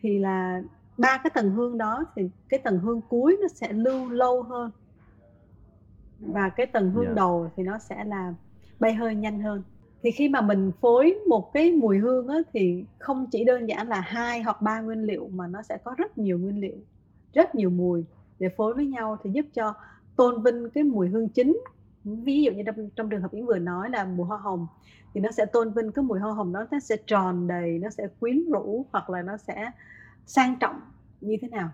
[0.01, 0.61] Thì là
[0.97, 4.71] ba cái tầng hương đó thì cái tầng hương cuối nó sẽ lưu lâu hơn.
[6.19, 7.15] Và cái tầng hương yeah.
[7.15, 7.21] Dạ.
[7.21, 8.33] đầu thì nó sẽ là
[8.79, 9.63] bay hơi nhanh hơn
[10.03, 13.87] thì khi mà mình phối một cái mùi hương á, thì không chỉ đơn giản
[13.87, 16.77] là hai hoặc ba nguyên liệu mà nó sẽ có rất nhiều nguyên liệu
[17.33, 18.05] rất nhiều mùi
[18.39, 19.73] để phối với nhau thì giúp cho
[20.15, 21.61] tôn vinh cái mùi hương chính.
[22.03, 24.67] Ví dụ như trong, trong trường hợp Yến vừa nói là mùi hoa hồng
[25.13, 27.89] thì nó sẽ tôn vinh cái mùi hoa hồng đó nó sẽ tròn đầy nó
[27.89, 29.71] sẽ quyến rũ hoặc là nó sẽ
[30.25, 30.81] sang trọng
[31.21, 31.69] như thế nào.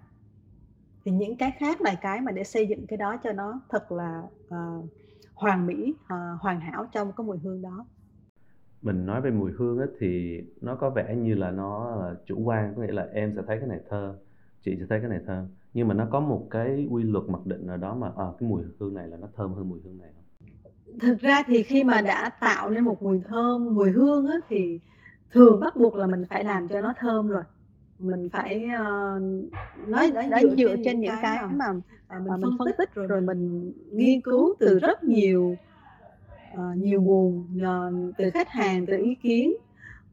[1.05, 3.91] Thì những cái khác là cái mà để xây dựng cái đó cho nó thật
[3.91, 4.85] là uh,
[5.33, 7.85] hoàn mỹ uh, hoàn hảo trong cái mùi hương đó
[8.81, 12.39] mình nói về mùi hương ấy, thì nó có vẻ như là nó là chủ
[12.39, 14.15] quan có nghĩa là em sẽ thấy cái này thơ
[14.65, 17.45] chị sẽ thấy cái này thơm nhưng mà nó có một cái quy luật mặc
[17.45, 19.97] định nào đó mà à, cái mùi hương này là nó thơm hơn mùi hương
[19.97, 20.23] này không?
[20.99, 24.79] thực ra thì khi mà đã tạo nên một mùi thơm mùi hương á, thì
[25.31, 27.43] thường bắt buộc là mình phải làm cho nó thơm rồi
[27.99, 29.21] mình phải uh,
[29.87, 31.73] nói đã, đã dựa trên những cái mà,
[32.09, 35.55] mà mình, mình phân tích rồi, rồi mình nghiên cứu từ rất nhiều
[36.57, 39.53] uh, nhiều nguồn uh, từ khách hàng từ ý kiến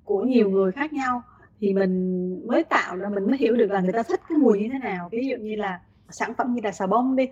[0.04, 1.22] của nhiều người khác nhau
[1.60, 4.60] thì mình mới tạo ra mình mới hiểu được là người ta thích cái mùi
[4.60, 5.80] như thế nào ví dụ như là
[6.10, 7.28] sản phẩm như là xà bông đi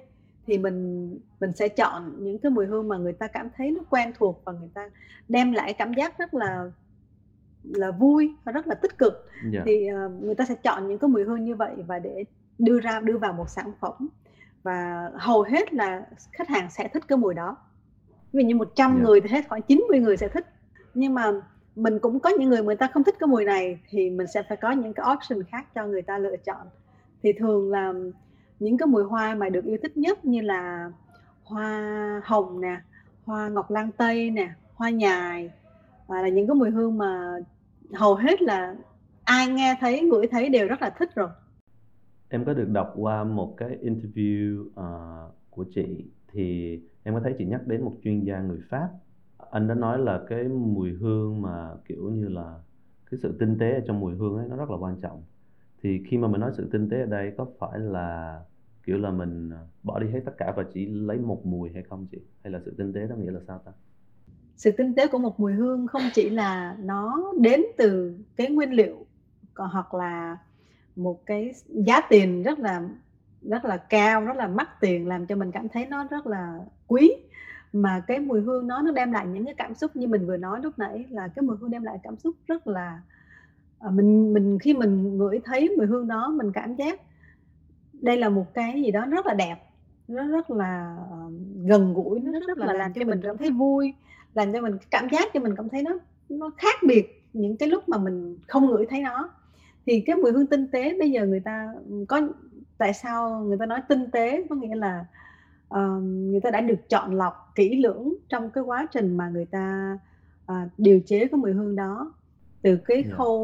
[0.47, 3.81] thì mình mình sẽ chọn những cái mùi hương mà người ta cảm thấy nó
[3.91, 4.91] quen thuộc và người ta
[5.29, 6.71] đem lại cảm giác rất là
[7.65, 9.55] là vui và rất là tích cực yeah.
[9.55, 9.63] Dạ.
[9.67, 12.25] thì uh, người ta sẽ chọn những cái mùi hương như vậy và để
[12.59, 14.09] đưa ra đưa vào một sản phẩm
[14.63, 17.57] và hầu hết là khách hàng sẽ thích cái mùi đó
[18.33, 18.99] vì như 100 yeah.
[18.99, 19.05] Dạ.
[19.05, 20.47] người thì hết khoảng 90 người sẽ thích
[20.95, 21.33] nhưng mà
[21.77, 24.43] mình cũng có những người người ta không thích cái mùi này thì mình sẽ
[24.49, 26.67] phải có những cái option khác cho người ta lựa chọn
[27.23, 27.93] thì thường là
[28.59, 30.91] những cái mùi hoa mà được yêu thích nhất như là
[31.45, 32.77] hoa hồng nè
[33.25, 35.51] hoa ngọc lan tây nè hoa nhài
[36.07, 37.37] và là những cái mùi hương mà
[37.95, 38.77] hầu hết là
[39.25, 41.29] ai nghe thấy ngửi thấy đều rất là thích rồi
[42.29, 47.35] em có được đọc qua một cái interview uh, của chị thì em có thấy
[47.39, 48.89] chị nhắc đến một chuyên gia người Pháp,
[49.51, 52.59] anh đã nói là cái mùi hương mà, kiểu như là,
[53.11, 55.23] cái sự tinh tế ở trong mùi hương ấy nó rất là quan trọng.
[55.83, 58.41] Thì khi mà mình nói sự tinh tế ở đây, có phải là,
[58.87, 61.83] kiểu là, mình à, bỏ đi hết tất cả và chỉ lấy một mùi hay
[61.83, 62.19] không chị?
[62.43, 63.73] Hay là sự tinh tế đó nghĩa là sao ta?
[64.57, 68.71] Sự tinh tế của một mùi hương không chỉ là nó đến từ cái nguyên
[68.71, 69.07] liệu,
[69.55, 70.37] còn hoặc là
[70.97, 72.89] một cái giá tiền rất là
[73.43, 76.61] rất là cao, rất là mắc tiền, làm cho mình cảm thấy nó rất là
[76.93, 77.13] quý
[77.73, 80.37] mà cái mùi hương nó nó đem lại những cái cảm xúc như mình vừa
[80.37, 83.01] nói lúc nãy là cái mùi hương đem lại cảm xúc rất là
[83.79, 87.01] à, mình mình khi mình ngửi thấy mùi hương đó mình cảm giác
[87.93, 89.57] đây là một cái gì đó rất là đẹp
[90.09, 91.33] nó rất là uh,
[91.67, 93.95] gần gũi nó rất, rất là làm cho mình cảm thấy vui
[94.35, 97.69] làm cho mình cảm giác cho mình cảm thấy nó nó khác biệt những cái
[97.69, 99.31] lúc mà mình không ngửi thấy nó.
[99.87, 101.75] Thì cái mùi hương tinh tế bây giờ người ta
[102.09, 102.21] có
[102.79, 104.45] tại sao người ta nói tinh tế?
[104.51, 105.05] Có nghĩa là
[105.73, 109.45] uh, người ta đã được chọn lọc kỹ lưỡng trong cái quá trình mà người
[109.45, 109.99] ta
[110.53, 112.15] uh, điều chế cái mùi hương đó
[112.63, 113.07] từ cái yeah.
[113.09, 113.17] Dạ.
[113.17, 113.39] khâu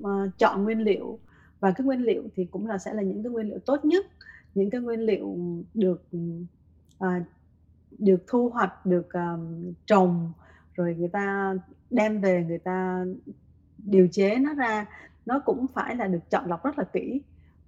[0.00, 1.18] uh, chọn nguyên liệu
[1.60, 4.06] và cái nguyên liệu thì cũng là sẽ là những cái nguyên liệu tốt nhất
[4.54, 5.36] những cái nguyên liệu
[5.74, 6.02] được
[7.04, 7.22] uh,
[7.98, 10.32] được thu hoạch được um, trồng
[10.74, 11.54] rồi người ta
[11.90, 13.04] đem về người ta
[13.78, 14.86] điều chế nó ra
[15.26, 17.22] nó cũng phải là được chọn lọc rất là kỹ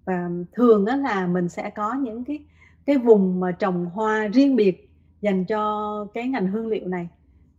[0.05, 2.45] và thường đó là mình sẽ có những cái
[2.87, 7.09] cái vùng mà trồng hoa riêng biệt dành cho cái ngành hương liệu này.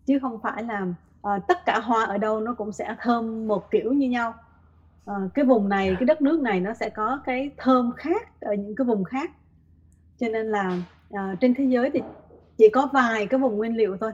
[0.05, 0.87] Chứ không phải là
[1.21, 4.33] à, tất cả hoa ở đâu nó cũng sẽ thơm một kiểu như nhau.
[5.05, 8.53] À, cái vùng này cái đất nước này nó sẽ có cái thơm khác ở
[8.53, 9.31] những cái vùng khác.
[10.17, 10.77] Cho nên là
[11.11, 12.01] à, trên thế giới thì
[12.57, 14.11] chỉ có vài cái vùng nguyên liệu thôi.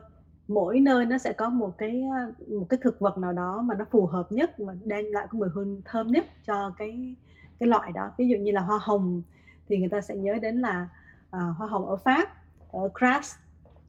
[0.47, 2.03] Mỗi nơi nó sẽ có một cái
[2.49, 5.39] một cái thực vật nào đó mà nó phù hợp nhất và đem lại cái
[5.39, 7.15] mùi hương thơm nhất cho cái
[7.59, 8.11] cái loại đó.
[8.17, 9.21] Ví dụ như là hoa hồng
[9.69, 10.87] thì người ta sẽ nhớ đến là
[11.33, 12.29] à, hoa hồng ở Pháp
[12.71, 13.37] ở Grasse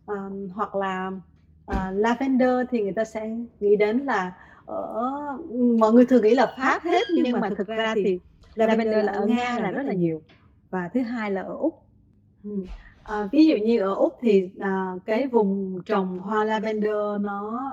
[0.06, 1.10] um, hoặc là
[1.70, 4.32] uh, lavender thì người ta sẽ nghĩ đến là
[4.66, 5.02] ở
[5.78, 8.20] mọi người thường nghĩ là Pháp hết nhưng, nhưng mà thực ra thì
[8.54, 10.22] lavender là ở Nga là rất là nhiều
[10.70, 11.82] và thứ hai là ở Úc
[12.44, 12.50] ừ.
[13.02, 17.70] à, ví dụ như ở úc thì à, cái vùng trồng hoa lavender nó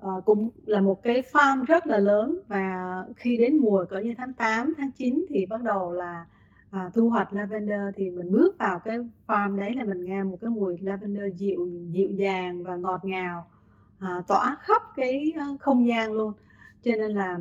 [0.00, 4.14] à, cũng là một cái farm rất là lớn và khi đến mùa cỡ như
[4.18, 6.26] tháng 8, tháng 9 thì bắt đầu là
[6.70, 10.38] à, thu hoạch lavender thì mình bước vào cái farm đấy là mình nghe một
[10.40, 13.46] cái mùi lavender dịu dịu dàng và ngọt ngào
[13.98, 16.32] à, tỏa khắp cái ờ, không gian luôn.
[16.82, 17.38] Cho nên là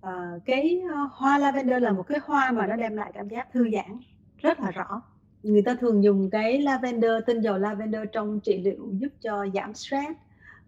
[0.00, 3.52] à, cái ờ, hoa lavender là một cái hoa mà nó đem lại cảm giác
[3.52, 3.98] thư giãn
[4.38, 5.02] rất là rõ.
[5.42, 9.74] Người ta thường dùng cái lavender tinh dầu lavender trong trị liệu giúp cho giảm
[9.74, 10.12] stress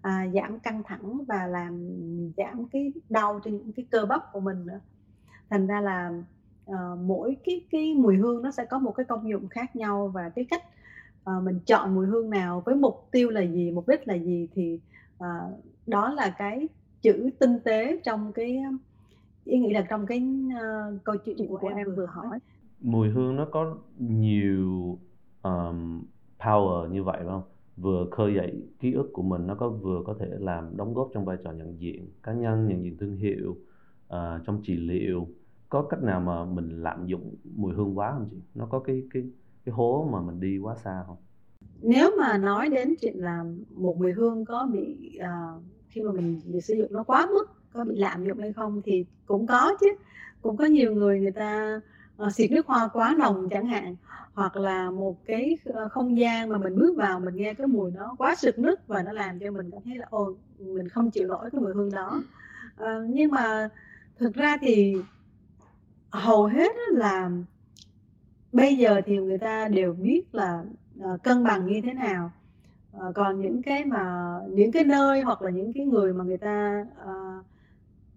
[0.03, 1.89] à, giảm căng thẳng và làm
[2.37, 4.81] giảm cái đau trên những cái cơ bắp của mình nữa.
[5.51, 6.11] Thành ra là
[6.71, 10.11] uh, mỗi cái cái mùi hương nó sẽ có một cái công dụng khác nhau
[10.15, 10.63] và cái cách
[11.31, 14.49] uh, mình chọn mùi hương nào với mục tiêu là gì mục đích là gì
[14.55, 14.81] thì
[15.17, 15.27] uh,
[15.87, 16.69] đó là cái
[17.03, 18.63] chữ tinh tế trong cái
[19.45, 22.39] ý nghĩ là trong cái uh, câu chuyện của, của em vừa hỏi.
[22.81, 24.99] mùi hương nó có nhiều
[25.43, 26.03] um,
[26.39, 27.43] power như vậy không?
[27.77, 31.11] Vừa khơi dậy ký ức của mình nó có vừa có thể làm đóng góp
[31.15, 33.57] trong vai trò nhận diện cá nhân nhận diện thương hiệu
[34.07, 35.29] uh, trong trị liệu
[35.77, 38.37] có cách nào mà mình lạm dụng mùi hương quá không chị?
[38.55, 39.23] Nó có cái cái
[39.65, 41.17] cái hố mà mình đi quá xa không?
[41.83, 46.41] Nếu mà nói đến chuyện là một mùi hương có bị uh, khi mà mình,
[46.45, 49.77] mình sử dụng nó quá mức có bị lạm dụng hay không thì cũng có
[49.81, 49.87] chứ.
[50.43, 51.81] Cũng có nhiều người người ta
[52.23, 53.97] uh, xịt nước hoa quá nồng chẳng hạn
[54.35, 57.91] hoặc là một cái ờ, không gian mà mình bước vào mình nghe cái mùi
[57.91, 61.11] nó quá sực nức và nó làm cho mình cảm thấy là ồ mình không
[61.11, 62.23] chịu nổi cái mùi hương đó.
[62.83, 63.69] Uh, nhưng mà
[64.19, 64.97] thực ra thì
[66.17, 67.31] hầu hết là
[68.53, 70.65] bây giờ thì người ta đều biết là
[70.99, 72.31] uh, cân bằng như thế nào.
[72.97, 76.39] Uh, còn những cái mà những cái nơi hoặc là những cái người mà người
[76.39, 77.45] ta uh,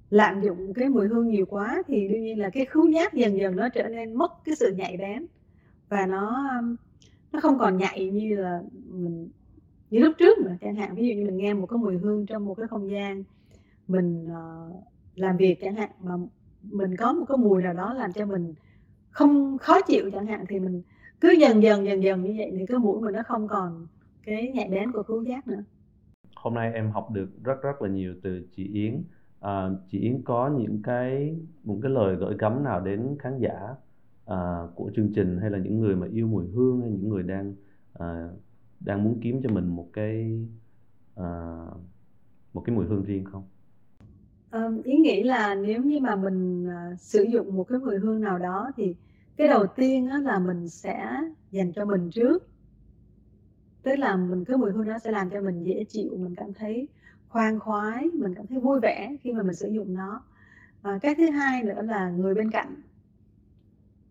[0.09, 3.37] lạm dụng cái mùi hương nhiều quá thì đương nhiên là cái khứu giác dần
[3.37, 5.25] dần nó trở nên mất cái sự nhạy bén.
[5.89, 6.51] Và nó
[7.31, 9.29] nó không còn nhạy như là mình
[9.89, 12.25] như lúc trước mà chẳng hạn ví dụ như mình nghe một cái mùi hương
[12.25, 13.23] trong một cái không gian
[13.87, 14.83] mình uh,
[15.15, 16.13] làm việc chẳng hạn mà
[16.63, 18.53] mình có một cái mùi nào đó làm cho mình
[19.11, 20.81] không khó chịu chẳng hạn thì mình
[21.21, 23.87] cứ dần dần dần dần như vậy thì cái mũi mình nó không còn
[24.23, 25.63] cái nhạy bén của khứu giác nữa
[26.35, 29.03] hôm nay em học được rất rất là nhiều từ chị Yến
[29.39, 33.75] à, chị Yến có những cái một cái lời gửi gắm nào đến khán giả
[34.25, 37.23] à, của chương trình hay là những người mà yêu mùi hương hay những người
[37.23, 37.55] đang
[37.93, 38.29] à,
[38.79, 40.45] đang muốn kiếm cho mình một cái
[41.15, 41.25] à,
[42.53, 43.43] một cái mùi hương riêng không?
[44.51, 48.21] Um, ý nghĩ là nếu như mà mình uh, sử dụng một cái mùi hương
[48.21, 48.95] nào đó thì
[49.37, 51.09] cái đầu tiên á, là mình sẽ
[51.51, 52.47] dành cho mình trước.
[53.83, 56.53] Tức là mình cái mùi hương đó sẽ làm cho mình dễ chịu mình cảm
[56.53, 56.87] thấy
[57.29, 60.23] khoan khoái mình cảm thấy vui vẻ khi mà mình sử dụng nó.
[60.81, 62.75] Và cái thứ hai nữa là người bên cạnh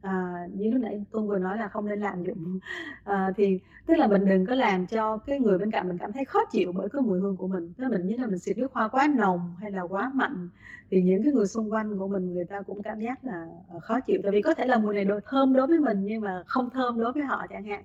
[0.02, 2.58] à, như lúc nãy tôi vừa nói là không nên làm dụng
[3.04, 6.12] à, thì tức là mình đừng có làm cho cái người bên cạnh mình cảm
[6.12, 8.38] thấy khó chịu bởi cái mùi hương của mình tức là mình như là mình
[8.38, 10.48] xịt nước hoa quá nồng hay là quá mạnh
[10.90, 13.80] thì những cái người xung quanh của mình người ta cũng cảm giác là ờ,
[13.80, 16.20] khó chịu tại vì có thể là mùi này đồ thơm đối với mình nhưng
[16.20, 17.84] mà không thơm đối với họ chẳng hạn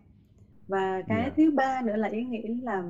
[0.67, 1.33] và cái yeah.
[1.37, 1.43] Dạ.
[1.43, 2.83] thứ ba nữa là ý nghĩ là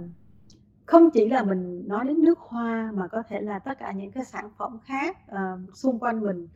[0.85, 4.11] không chỉ là mình nói đến nước hoa mà có thể là tất cả những
[4.11, 6.47] cái sản phẩm khác uh, xung quanh mình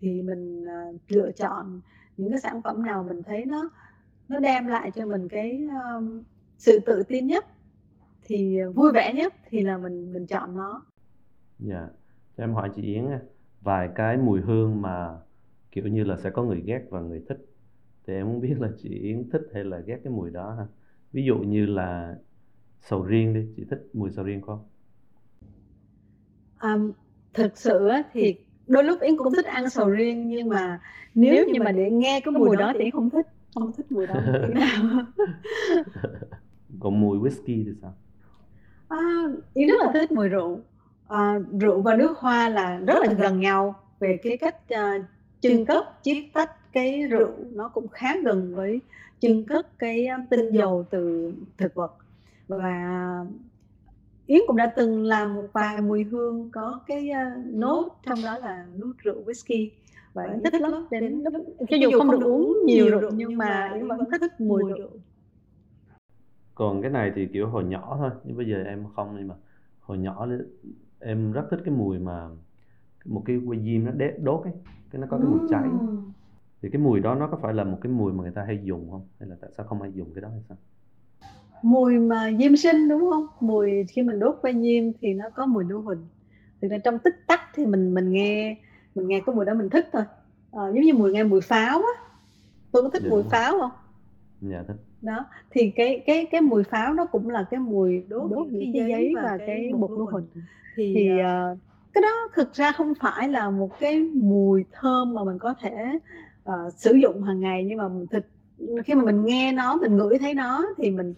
[0.00, 1.80] thì mình uh, lựa chọn
[2.18, 3.70] những cái sản phẩm nào mình thấy nó
[4.28, 6.22] nó đem lại cho mình cái um,
[6.58, 7.46] sự tự tin nhất
[8.24, 10.86] thì vui vẻ nhất thì là mình mình chọn nó.
[11.58, 11.78] Dạ.
[11.78, 11.90] Yeah.
[12.36, 13.04] Cho em hỏi chị Yến
[13.60, 15.18] vài cái mùi hương mà
[15.70, 17.38] kiểu như là sẽ có người ghét và người thích
[18.06, 20.66] thì em muốn biết là chị Yến thích hay là ghét cái mùi đó ha.
[21.12, 22.16] Ví dụ như là
[22.80, 24.68] sầu riêng đi chị thích mùi sầu riêng không
[26.62, 26.92] um,
[27.34, 28.36] thực sự thì
[28.68, 30.80] đôi lúc yến cũng thích ăn sầu riêng nhưng mà
[31.14, 33.72] nếu, nếu như mà để nghe cái mùi, mùi đó thì yến không thích không
[33.72, 34.14] thích mùi đó
[36.80, 37.94] còn mùi whisky thì sao?
[38.88, 38.98] À,
[39.54, 40.60] yến rất là thích mùi rượu.
[41.08, 43.74] À, rượu và nước hoa là rất là gần nhau.
[44.00, 45.04] Về cái cách uh,
[45.40, 48.80] chưng cất chiết tách cái rượu nó cũng khá gần với
[49.20, 51.96] chưng cất cái tinh dầu từ thực vật.
[52.48, 52.84] Và
[54.28, 58.38] Yến cũng đã từng làm một vài mùi hương có cái uh, nốt trong đó
[58.38, 59.68] là nốt rượu whisky.
[60.12, 63.70] Và Yến thích lắm đến lúc cho dù không được uống nhiều rượu nhưng mà
[63.74, 64.90] Yến vẫn thích mùi rượu.
[66.54, 69.34] còn cái này thì kiểu hồi nhỏ thôi nhưng bây giờ em không nhưng mà
[69.80, 70.26] hồi nhỏ
[71.00, 72.28] em rất thích cái mùi mà
[73.04, 74.52] một cái que diêm nó đốt ấy
[74.90, 75.68] cái nó có cái mùi cháy.
[76.62, 78.60] Thì cái mùi đó nó có phải là một cái mùi mà người ta hay
[78.64, 79.06] dùng không?
[79.20, 80.56] Hay là tại sao không hay dùng cái đó hay sao
[81.62, 83.26] mùi mà diêm sinh đúng không?
[83.40, 86.06] Mùi khi mình đốt que diêm thì nó có mùi lưu huỳnh.
[86.62, 88.56] Thực ra trong tích tắc thì mình mình nghe
[88.94, 90.02] mình nghe cái mùi đó mình thích thôi.
[90.52, 92.02] À, giống như mùi nghe mùi pháo á.
[92.72, 93.30] Tôi có thích Được mùi rồi.
[93.30, 93.70] pháo không?
[94.40, 94.76] Dạ thích.
[95.02, 98.72] Đó thì cái cái cái mùi pháo nó cũng là cái mùi đốt, đốt những
[98.74, 100.26] cái giấy và, và cái bột lưu huỳnh.
[100.76, 101.58] thì, thì uh,
[101.92, 105.98] cái đó thực ra không phải là một cái mùi thơm mà mình có thể
[106.50, 107.64] uh, sử dụng hàng ngày.
[107.64, 108.24] Nhưng mà thực
[108.84, 111.14] khi mà mình nghe nó mình ngửi thấy nó thì mình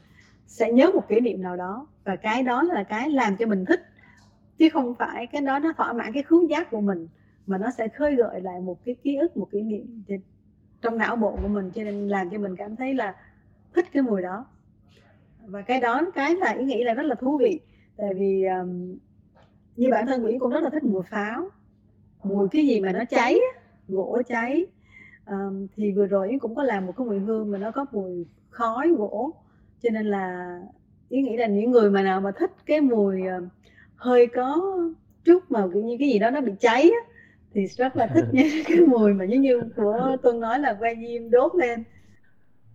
[0.50, 1.86] sẽ nhớ một kỷ niệm nào đó.
[2.04, 3.80] Và cái đó là cái làm cho mình thích
[4.58, 7.08] chứ không phải cái đó nó thỏa mãn cái khứu giác của mình
[7.46, 10.02] mà nó sẽ khơi gợi lại một cái ký ức một kỷ niệm
[10.82, 13.16] trong não bộ của mình cho nên làm cho mình cảm thấy là
[13.74, 14.46] thích cái mùi đó.
[15.46, 17.60] Và cái đó cái là ý nghĩ là rất là thú vị
[17.96, 18.98] tại vì um,
[19.76, 21.48] như bản thân Nguyễn cũng rất là thích mùi pháo
[22.22, 23.38] mùi cái gì mà nó cháy
[23.88, 24.66] gỗ cháy.
[25.26, 27.86] Um, thì vừa rồi Yến cũng có làm một cái mùi hương mà nó có
[27.92, 29.32] mùi khói gỗ
[29.82, 30.58] cho nên là
[31.08, 33.44] Yến nghĩ là những người mà nào mà thích cái mùi uh,
[33.96, 34.78] hơi có
[35.24, 37.12] chút mà kiểu như cái gì đó nó bị cháy á,
[37.54, 40.94] thì rất là thích những cái mùi mà giống như của Tuân nói là que
[40.94, 41.84] diêm đốt lên.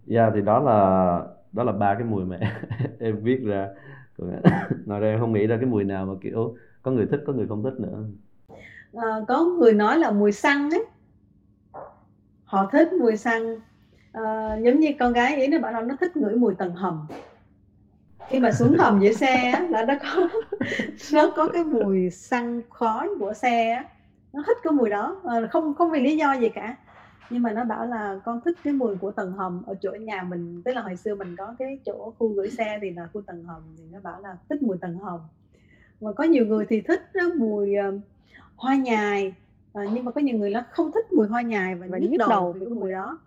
[0.05, 2.39] Dạ yeah, thì đó là đó là ba cái mùi mà
[2.99, 3.67] em viết ra.
[4.85, 7.33] Ngoài ra em không nghĩ ra cái mùi nào mà kiểu có người thích có
[7.33, 8.03] người không thích nữa.
[8.93, 10.85] À, có người nói là mùi xăng ấy.
[12.43, 13.59] Họ thích mùi xăng
[14.23, 17.07] à, giống như con gái ấy nó bảo là nó thích ngửi mùi tầng hầm.
[18.27, 20.29] Khi mà xuống hầm giữa xe á, là nó có
[21.13, 23.85] nó có cái mùi xăng khói của xe á.
[24.33, 26.75] nó thích cái mùi đó à, không không vì lý do gì cả.
[27.29, 30.23] Nhưng mà nó bảo là con thích cái mùi của tầng hầm ở chỗ nhà
[30.23, 30.61] mình.
[30.65, 33.43] Tức là hồi xưa mình có cái chỗ khu gửi xe thì là khu tầng
[33.43, 35.19] hầm thì nó bảo là thích mùi tầng hầm.
[35.99, 38.01] Và có nhiều người thì thích đó, mùi uh,
[38.55, 39.33] hoa nhài.
[39.79, 42.19] Uh, nhưng mà có nhiều người nó không thích mùi hoa nhài và, và nhức
[42.19, 43.19] đầu, đầu cái mùi đó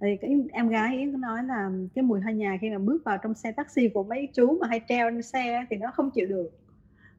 [0.00, 3.04] thì cái em gái yến có nói là cái mùi hoa nhài khi mà bước
[3.04, 6.10] vào trong xe taxi của mấy chú mà hay treo trên xe thì nó không
[6.10, 6.50] chịu được.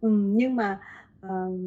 [0.01, 0.79] Ừ, nhưng mà
[1.25, 1.59] uh,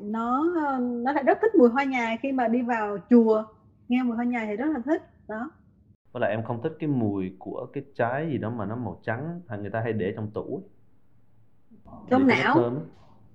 [0.00, 0.44] nó
[0.80, 3.44] nó lại rất thích mùi hoa nhài khi mà đi vào chùa.
[3.88, 5.50] Nghe mùi hoa nhài thì rất là thích đó.
[6.12, 9.00] Với lại em không thích cái mùi của cái trái gì đó mà nó màu
[9.02, 10.62] trắng hay người ta hay để trong tủ
[12.10, 12.72] lông não.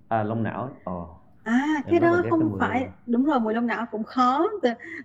[0.08, 1.06] à lông não ờ
[1.44, 4.50] à cái đó không phải đúng rồi mùi lông não cũng khó.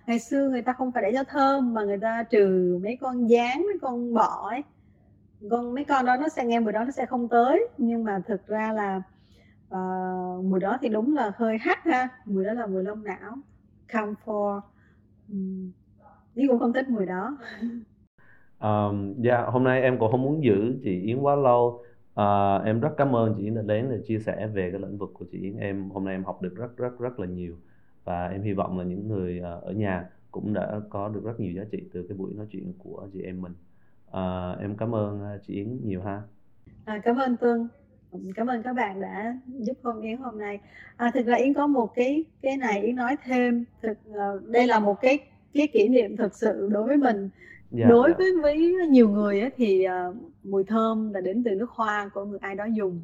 [0.07, 3.29] Ngày xưa người ta không phải để cho thơm mà người ta trừ mấy con
[3.29, 4.63] gián mấy con bọ ấy.
[5.49, 7.67] Con mấy con đó nó sẽ nghe mùi đó nó sẽ không tới.
[7.77, 9.01] Nhưng mà thực ra là
[9.67, 12.07] uh, mùi đó thì đúng là hơi hắt ha.
[12.25, 13.35] Mùi đó là mùi lông não.
[13.91, 14.61] Comfort
[15.31, 15.71] um,
[16.35, 17.37] cũng không thích mùi đó.
[18.61, 21.83] Um, dạ yeah, hôm nay em cũng không muốn giữ chị Yến quá lâu
[22.19, 24.97] À, em rất cảm ơn chị Yến đã đến để chia sẻ về cái lĩnh
[24.97, 25.57] vực của chị Yến.
[25.57, 27.55] Em hôm nay em học được rất rất rất là nhiều
[28.03, 31.39] và em hy vọng là những người uh, ở nhà cũng đã có được rất
[31.39, 33.53] nhiều giá trị từ cái buổi nói chuyện của chị em mình.
[34.11, 36.21] À, em cảm ơn chị Yến nhiều ha.
[36.85, 37.67] À, cảm ơn Tương.
[38.35, 40.59] Cảm ơn các bạn đã giúp hôm Yến hôm nay.
[40.97, 43.65] À, thực ra Yến có một cái cái này Yến nói thêm.
[43.81, 43.97] Thực
[44.47, 45.19] đây là một cái
[45.53, 47.29] cái kỷ niệm thực sự đối với mình
[47.71, 48.15] Dạ, đối dạ.
[48.17, 48.57] với với
[48.89, 49.87] nhiều người ấy, thì
[50.49, 53.03] mùi thơm là đến từ nước hoa của người ai đó dùng.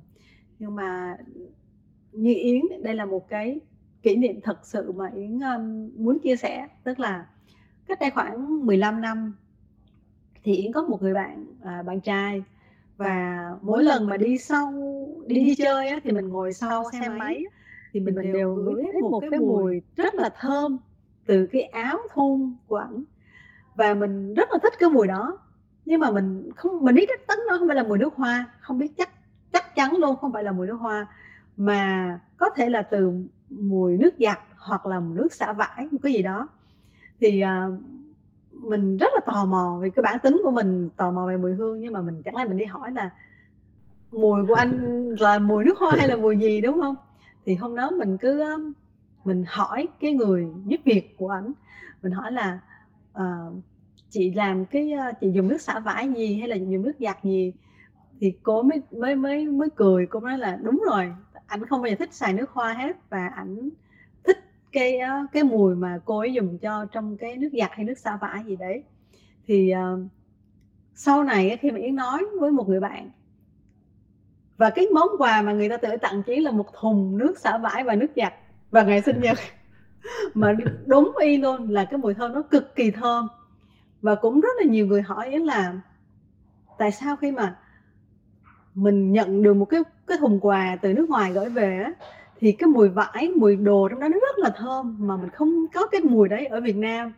[0.60, 1.18] Nhưng mà
[2.12, 3.60] như Yến đây là một cái
[4.04, 6.68] kỷ niệm thật sự mà Yến um, muốn chia sẻ.
[6.84, 7.26] Tức là
[7.88, 9.36] cách đây khoảng 15 năm
[10.44, 12.44] thì Yến có một người bạn à, bạn trai.
[12.98, 14.74] Và mỗi lần mà đi sau
[15.28, 17.44] đi đi chơi á, thì mình ngồi sau xe máy
[17.94, 20.78] thì mình, mình đều ngửi hết một cái mùi rất là thơm
[21.26, 23.04] từ cái áo thun của ảnh.
[23.76, 25.40] Và mình rất là thích cái mùi đó
[25.86, 28.46] nhưng mà mình không mình biết chắc tính nó không phải là mùi nước hoa
[28.60, 29.10] không biết chắc
[29.54, 31.08] chắc chắn luôn không phải là mùi nước hoa
[31.58, 33.14] mà có thể là từ
[33.50, 36.48] mùi nước giặt hoặc là mùi nước xả vải một cái gì đó.
[37.20, 37.80] Thì uh,
[38.52, 41.54] mình rất là tò mò vì cái bản tính của mình tò mò về mùi
[41.54, 43.10] hương nhưng mà mình chẳng lẽ mình đi hỏi là
[44.12, 46.96] mùi của anh là mùi nước hoa hay là mùi gì đúng không?
[47.46, 48.56] Thì hôm đó mình cứ à,
[49.26, 51.52] mình hỏi cái người giúp việc của ảnh.
[52.04, 52.60] Mình hỏi là
[53.18, 53.54] uh,
[54.16, 57.24] chị làm cái uh, chị dùng nước xả vải gì hay là dùng nước giặt
[57.24, 57.54] gì?
[58.20, 61.14] Thì cô mới mới mới mới cười cô nói là đúng rồi
[61.48, 63.70] ảnh không bao giờ thích xài nước hoa hết và ảnh
[64.24, 64.38] thích
[64.72, 67.98] cái uh, cái mùi mà cô ấy dùng cho trong cái nước giặt hay nước
[67.98, 68.84] xả vải gì đấy.
[69.48, 70.00] Thì uh,
[70.94, 73.10] sau này khi mà yến nói với một người bạn
[74.58, 77.58] và cái món quà mà người ta tự tặng chỉ là một thùng nước xả
[77.58, 78.34] vải và nước giặt
[78.72, 79.38] và ngày sinh nhật
[80.34, 80.56] mà
[80.86, 83.28] đúng y luôn là cái mùi thơm nó cực kỳ thơm
[84.06, 85.74] và cũng rất là nhiều người hỏi là
[86.78, 87.58] tại sao khi mà
[88.76, 91.92] mình nhận được một cái cái thùng quà từ nước ngoài gửi về á
[92.40, 95.66] thì cái mùi vải mùi đồ trong đó nó rất là thơm mà mình không
[95.74, 97.14] có cái mùi đấy ở Việt Nam?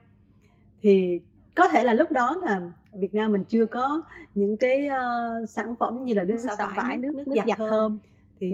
[0.81, 1.19] Thì
[1.55, 2.61] có thể là lúc đó là
[2.93, 4.01] Việt Nam mình chưa có
[4.35, 7.57] những cái uh, sản phẩm như là nước xả vải, vải nước, nước, nước giặt
[7.57, 7.99] thơm.
[8.39, 8.49] thì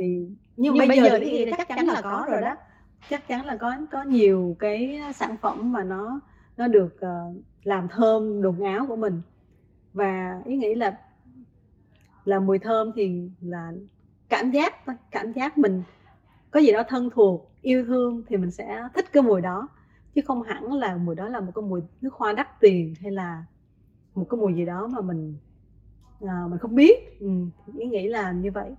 [0.58, 2.56] nhưng, nhưng bây, bây giờ thì chắc chắn là có rồi đó.
[3.10, 6.20] chắc chắn là có có nhiều cái sản phẩm mà nó
[6.58, 9.22] nó được uh, làm thơm đồn áo của mình.
[9.94, 10.98] Và ý nghĩ là
[12.26, 13.72] là mùi thơm thì là
[14.30, 14.74] cảm giác
[15.12, 15.84] cảm giác mình
[16.52, 19.68] có gì đó thân thuộc yêu thương thì mình sẽ thích cái mùi đó.
[20.16, 23.12] Chứ không hẳn là mùi đó là một cái mùi nước hoa đắt tiền hay
[23.12, 23.46] là
[24.16, 25.36] một cái mùi gì đó mà mình
[26.28, 27.20] à, mình không biết.
[27.20, 27.28] Ừ,
[27.78, 28.72] ý nghĩ là như vậy.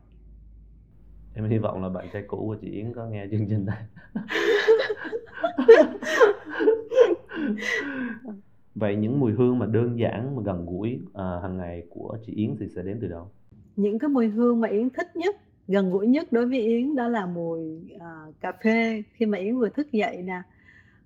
[1.35, 3.87] Em hy vọng là bạn trai cũ của chị Yến có nghe chương trình này
[8.75, 12.33] vậy những mùi hương mà đơn giản mà gần gũi à, hàng ngày của chị
[12.33, 13.31] Yến thì sẽ đến từ đâu?
[13.77, 15.37] Những cái mùi hương mà Yến thích nhất
[15.69, 19.03] gần gũi nhất đối với Yến đó là mùi à, cà phê.
[19.13, 20.43] Khi mà Yến vừa thức dậy nè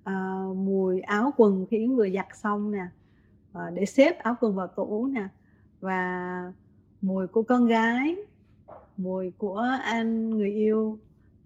[0.05, 2.87] à, mùi áo quần khi Yến vừa giặt xong nè
[3.53, 5.29] à, để xếp áo quần vào tủ nè
[5.81, 6.53] và
[7.03, 8.17] mùi của con gái
[8.97, 10.99] mùi của anh người yêu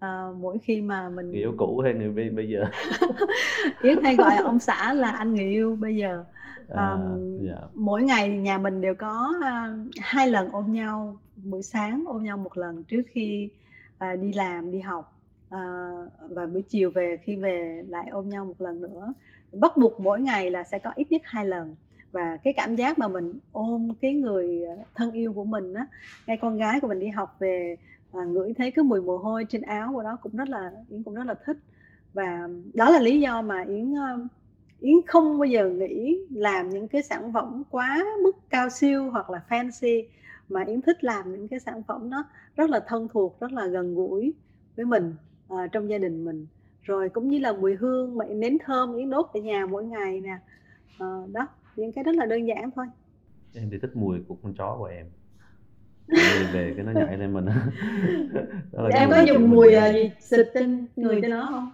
[0.02, 2.64] à, mỗi khi mà mình người yêu cũ hay người bây giờ?
[3.82, 6.24] Yến hay gọi ông xã là anh người yêu bây giờ.
[6.68, 6.98] À, à,
[7.46, 7.58] yeah.
[7.74, 12.36] mỗi ngày nhà mình đều có uh, hai lần ôm nhau buổi sáng ôm nhau
[12.36, 13.48] một lần trước khi
[14.04, 15.18] uh, đi làm đi học.
[15.54, 19.12] Uh, và buổi chiều về khi về lại ôm nhau một lần nữa.
[19.52, 21.76] Bắt buộc mỗi ngày là sẽ có ít nhất hai lần.
[22.12, 24.62] Và cái cảm giác mà mình ôm cái người
[24.94, 25.86] thân yêu của mình á
[26.26, 27.76] ngay con gái của mình đi học về
[28.12, 31.02] và ngửi thấy cái mùi mồ hôi trên áo của nó cũng rất là yến
[31.02, 31.56] cũng rất là thích.
[32.12, 33.94] Và đó là lý do mà yến
[34.80, 39.30] yến không bao giờ nghĩ làm những cái sản phẩm quá mức cao siêu hoặc
[39.30, 40.04] là fancy
[40.48, 42.24] mà yến thích làm những cái sản phẩm nó
[42.56, 44.34] rất là thân thuộc rất là gần gũi
[44.76, 45.14] với mình
[45.48, 46.46] à, trong gia đình mình.
[46.82, 50.20] Rồi cũng như là mùi hương mà nến thơm yến đốt ở nhà mỗi ngày
[50.20, 50.38] nè.
[50.98, 52.86] À, đó những cái rất là đơn giản thôi.
[53.54, 55.06] Em thì thích mùi của con chó của em
[56.52, 57.46] về cái nó nhảy lên mình.
[58.92, 61.70] Em có dùng mùi uh, gì xịt trên người cho nó không?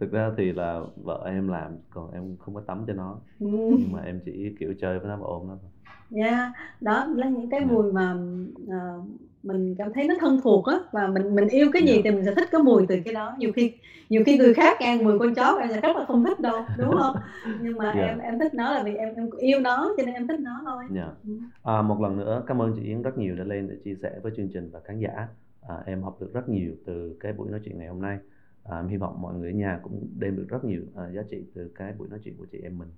[0.00, 3.18] Thực ra thì là vợ em làm còn em không có tắm cho nó.
[3.40, 3.46] Ừ.
[3.78, 5.70] nhưng mà em chỉ kiểu chơi với nó và ôm nó thôi.
[6.10, 6.32] Yeah.
[6.32, 8.16] Dạ, đó là những cái mùi mà
[8.62, 9.04] uh,
[9.42, 12.00] mình cảm thấy nó thân thuộc á và mình mình yêu cái gì dạ.
[12.04, 13.72] thì mình sẽ thích cái mùi từ cái đó nhiều khi
[14.08, 16.64] nhiều khi người khác ăn mùi con chó em sẽ rất là không thích đâu
[16.78, 17.16] đúng không
[17.60, 17.96] nhưng mà yeah.
[17.96, 18.06] Dạ.
[18.06, 20.60] em em thích nó là vì em em yêu nó cho nên em thích nó
[20.64, 21.08] thôi yeah.
[21.26, 21.32] ừ.
[21.62, 24.10] à, một lần nữa cảm ơn chị Yến rất nhiều đã lên để chia sẻ
[24.22, 25.28] với chương trình và khán giả
[25.68, 28.18] à, em học được rất nhiều từ cái buổi nói chuyện ngày hôm nay
[28.64, 31.22] à, em hy vọng mọi người ở nhà cũng đem được rất nhiều à, giá
[31.30, 32.88] trị từ cái buổi nói chuyện của chị em mình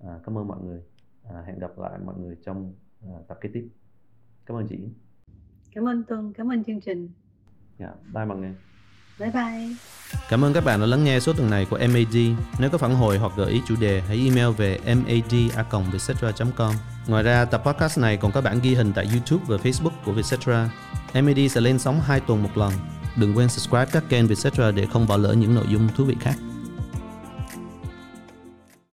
[0.00, 0.80] à, cảm ơn mọi người
[1.30, 2.72] à, hẹn gặp lại mọi người trong
[3.02, 3.68] à, tập kế tiếp
[4.46, 4.78] cảm ơn chị
[5.74, 7.08] cảm ơn Tuân cảm ơn chương trình
[7.78, 8.54] dạ bye mọi người
[9.18, 9.76] bye bye
[10.28, 12.16] Cảm ơn các bạn đã lắng nghe số tuần này của MAD.
[12.58, 16.74] Nếu có phản hồi hoặc gợi ý chủ đề, hãy email về mad.vietcetera.com.
[17.06, 20.12] Ngoài ra, tập podcast này còn có bản ghi hình tại YouTube và Facebook của
[20.12, 20.70] Vietcetera.
[21.14, 22.72] MAD sẽ lên sóng 2 tuần một lần.
[23.16, 26.16] Đừng quên subscribe các kênh Vietcetera để không bỏ lỡ những nội dung thú vị
[26.20, 26.34] khác.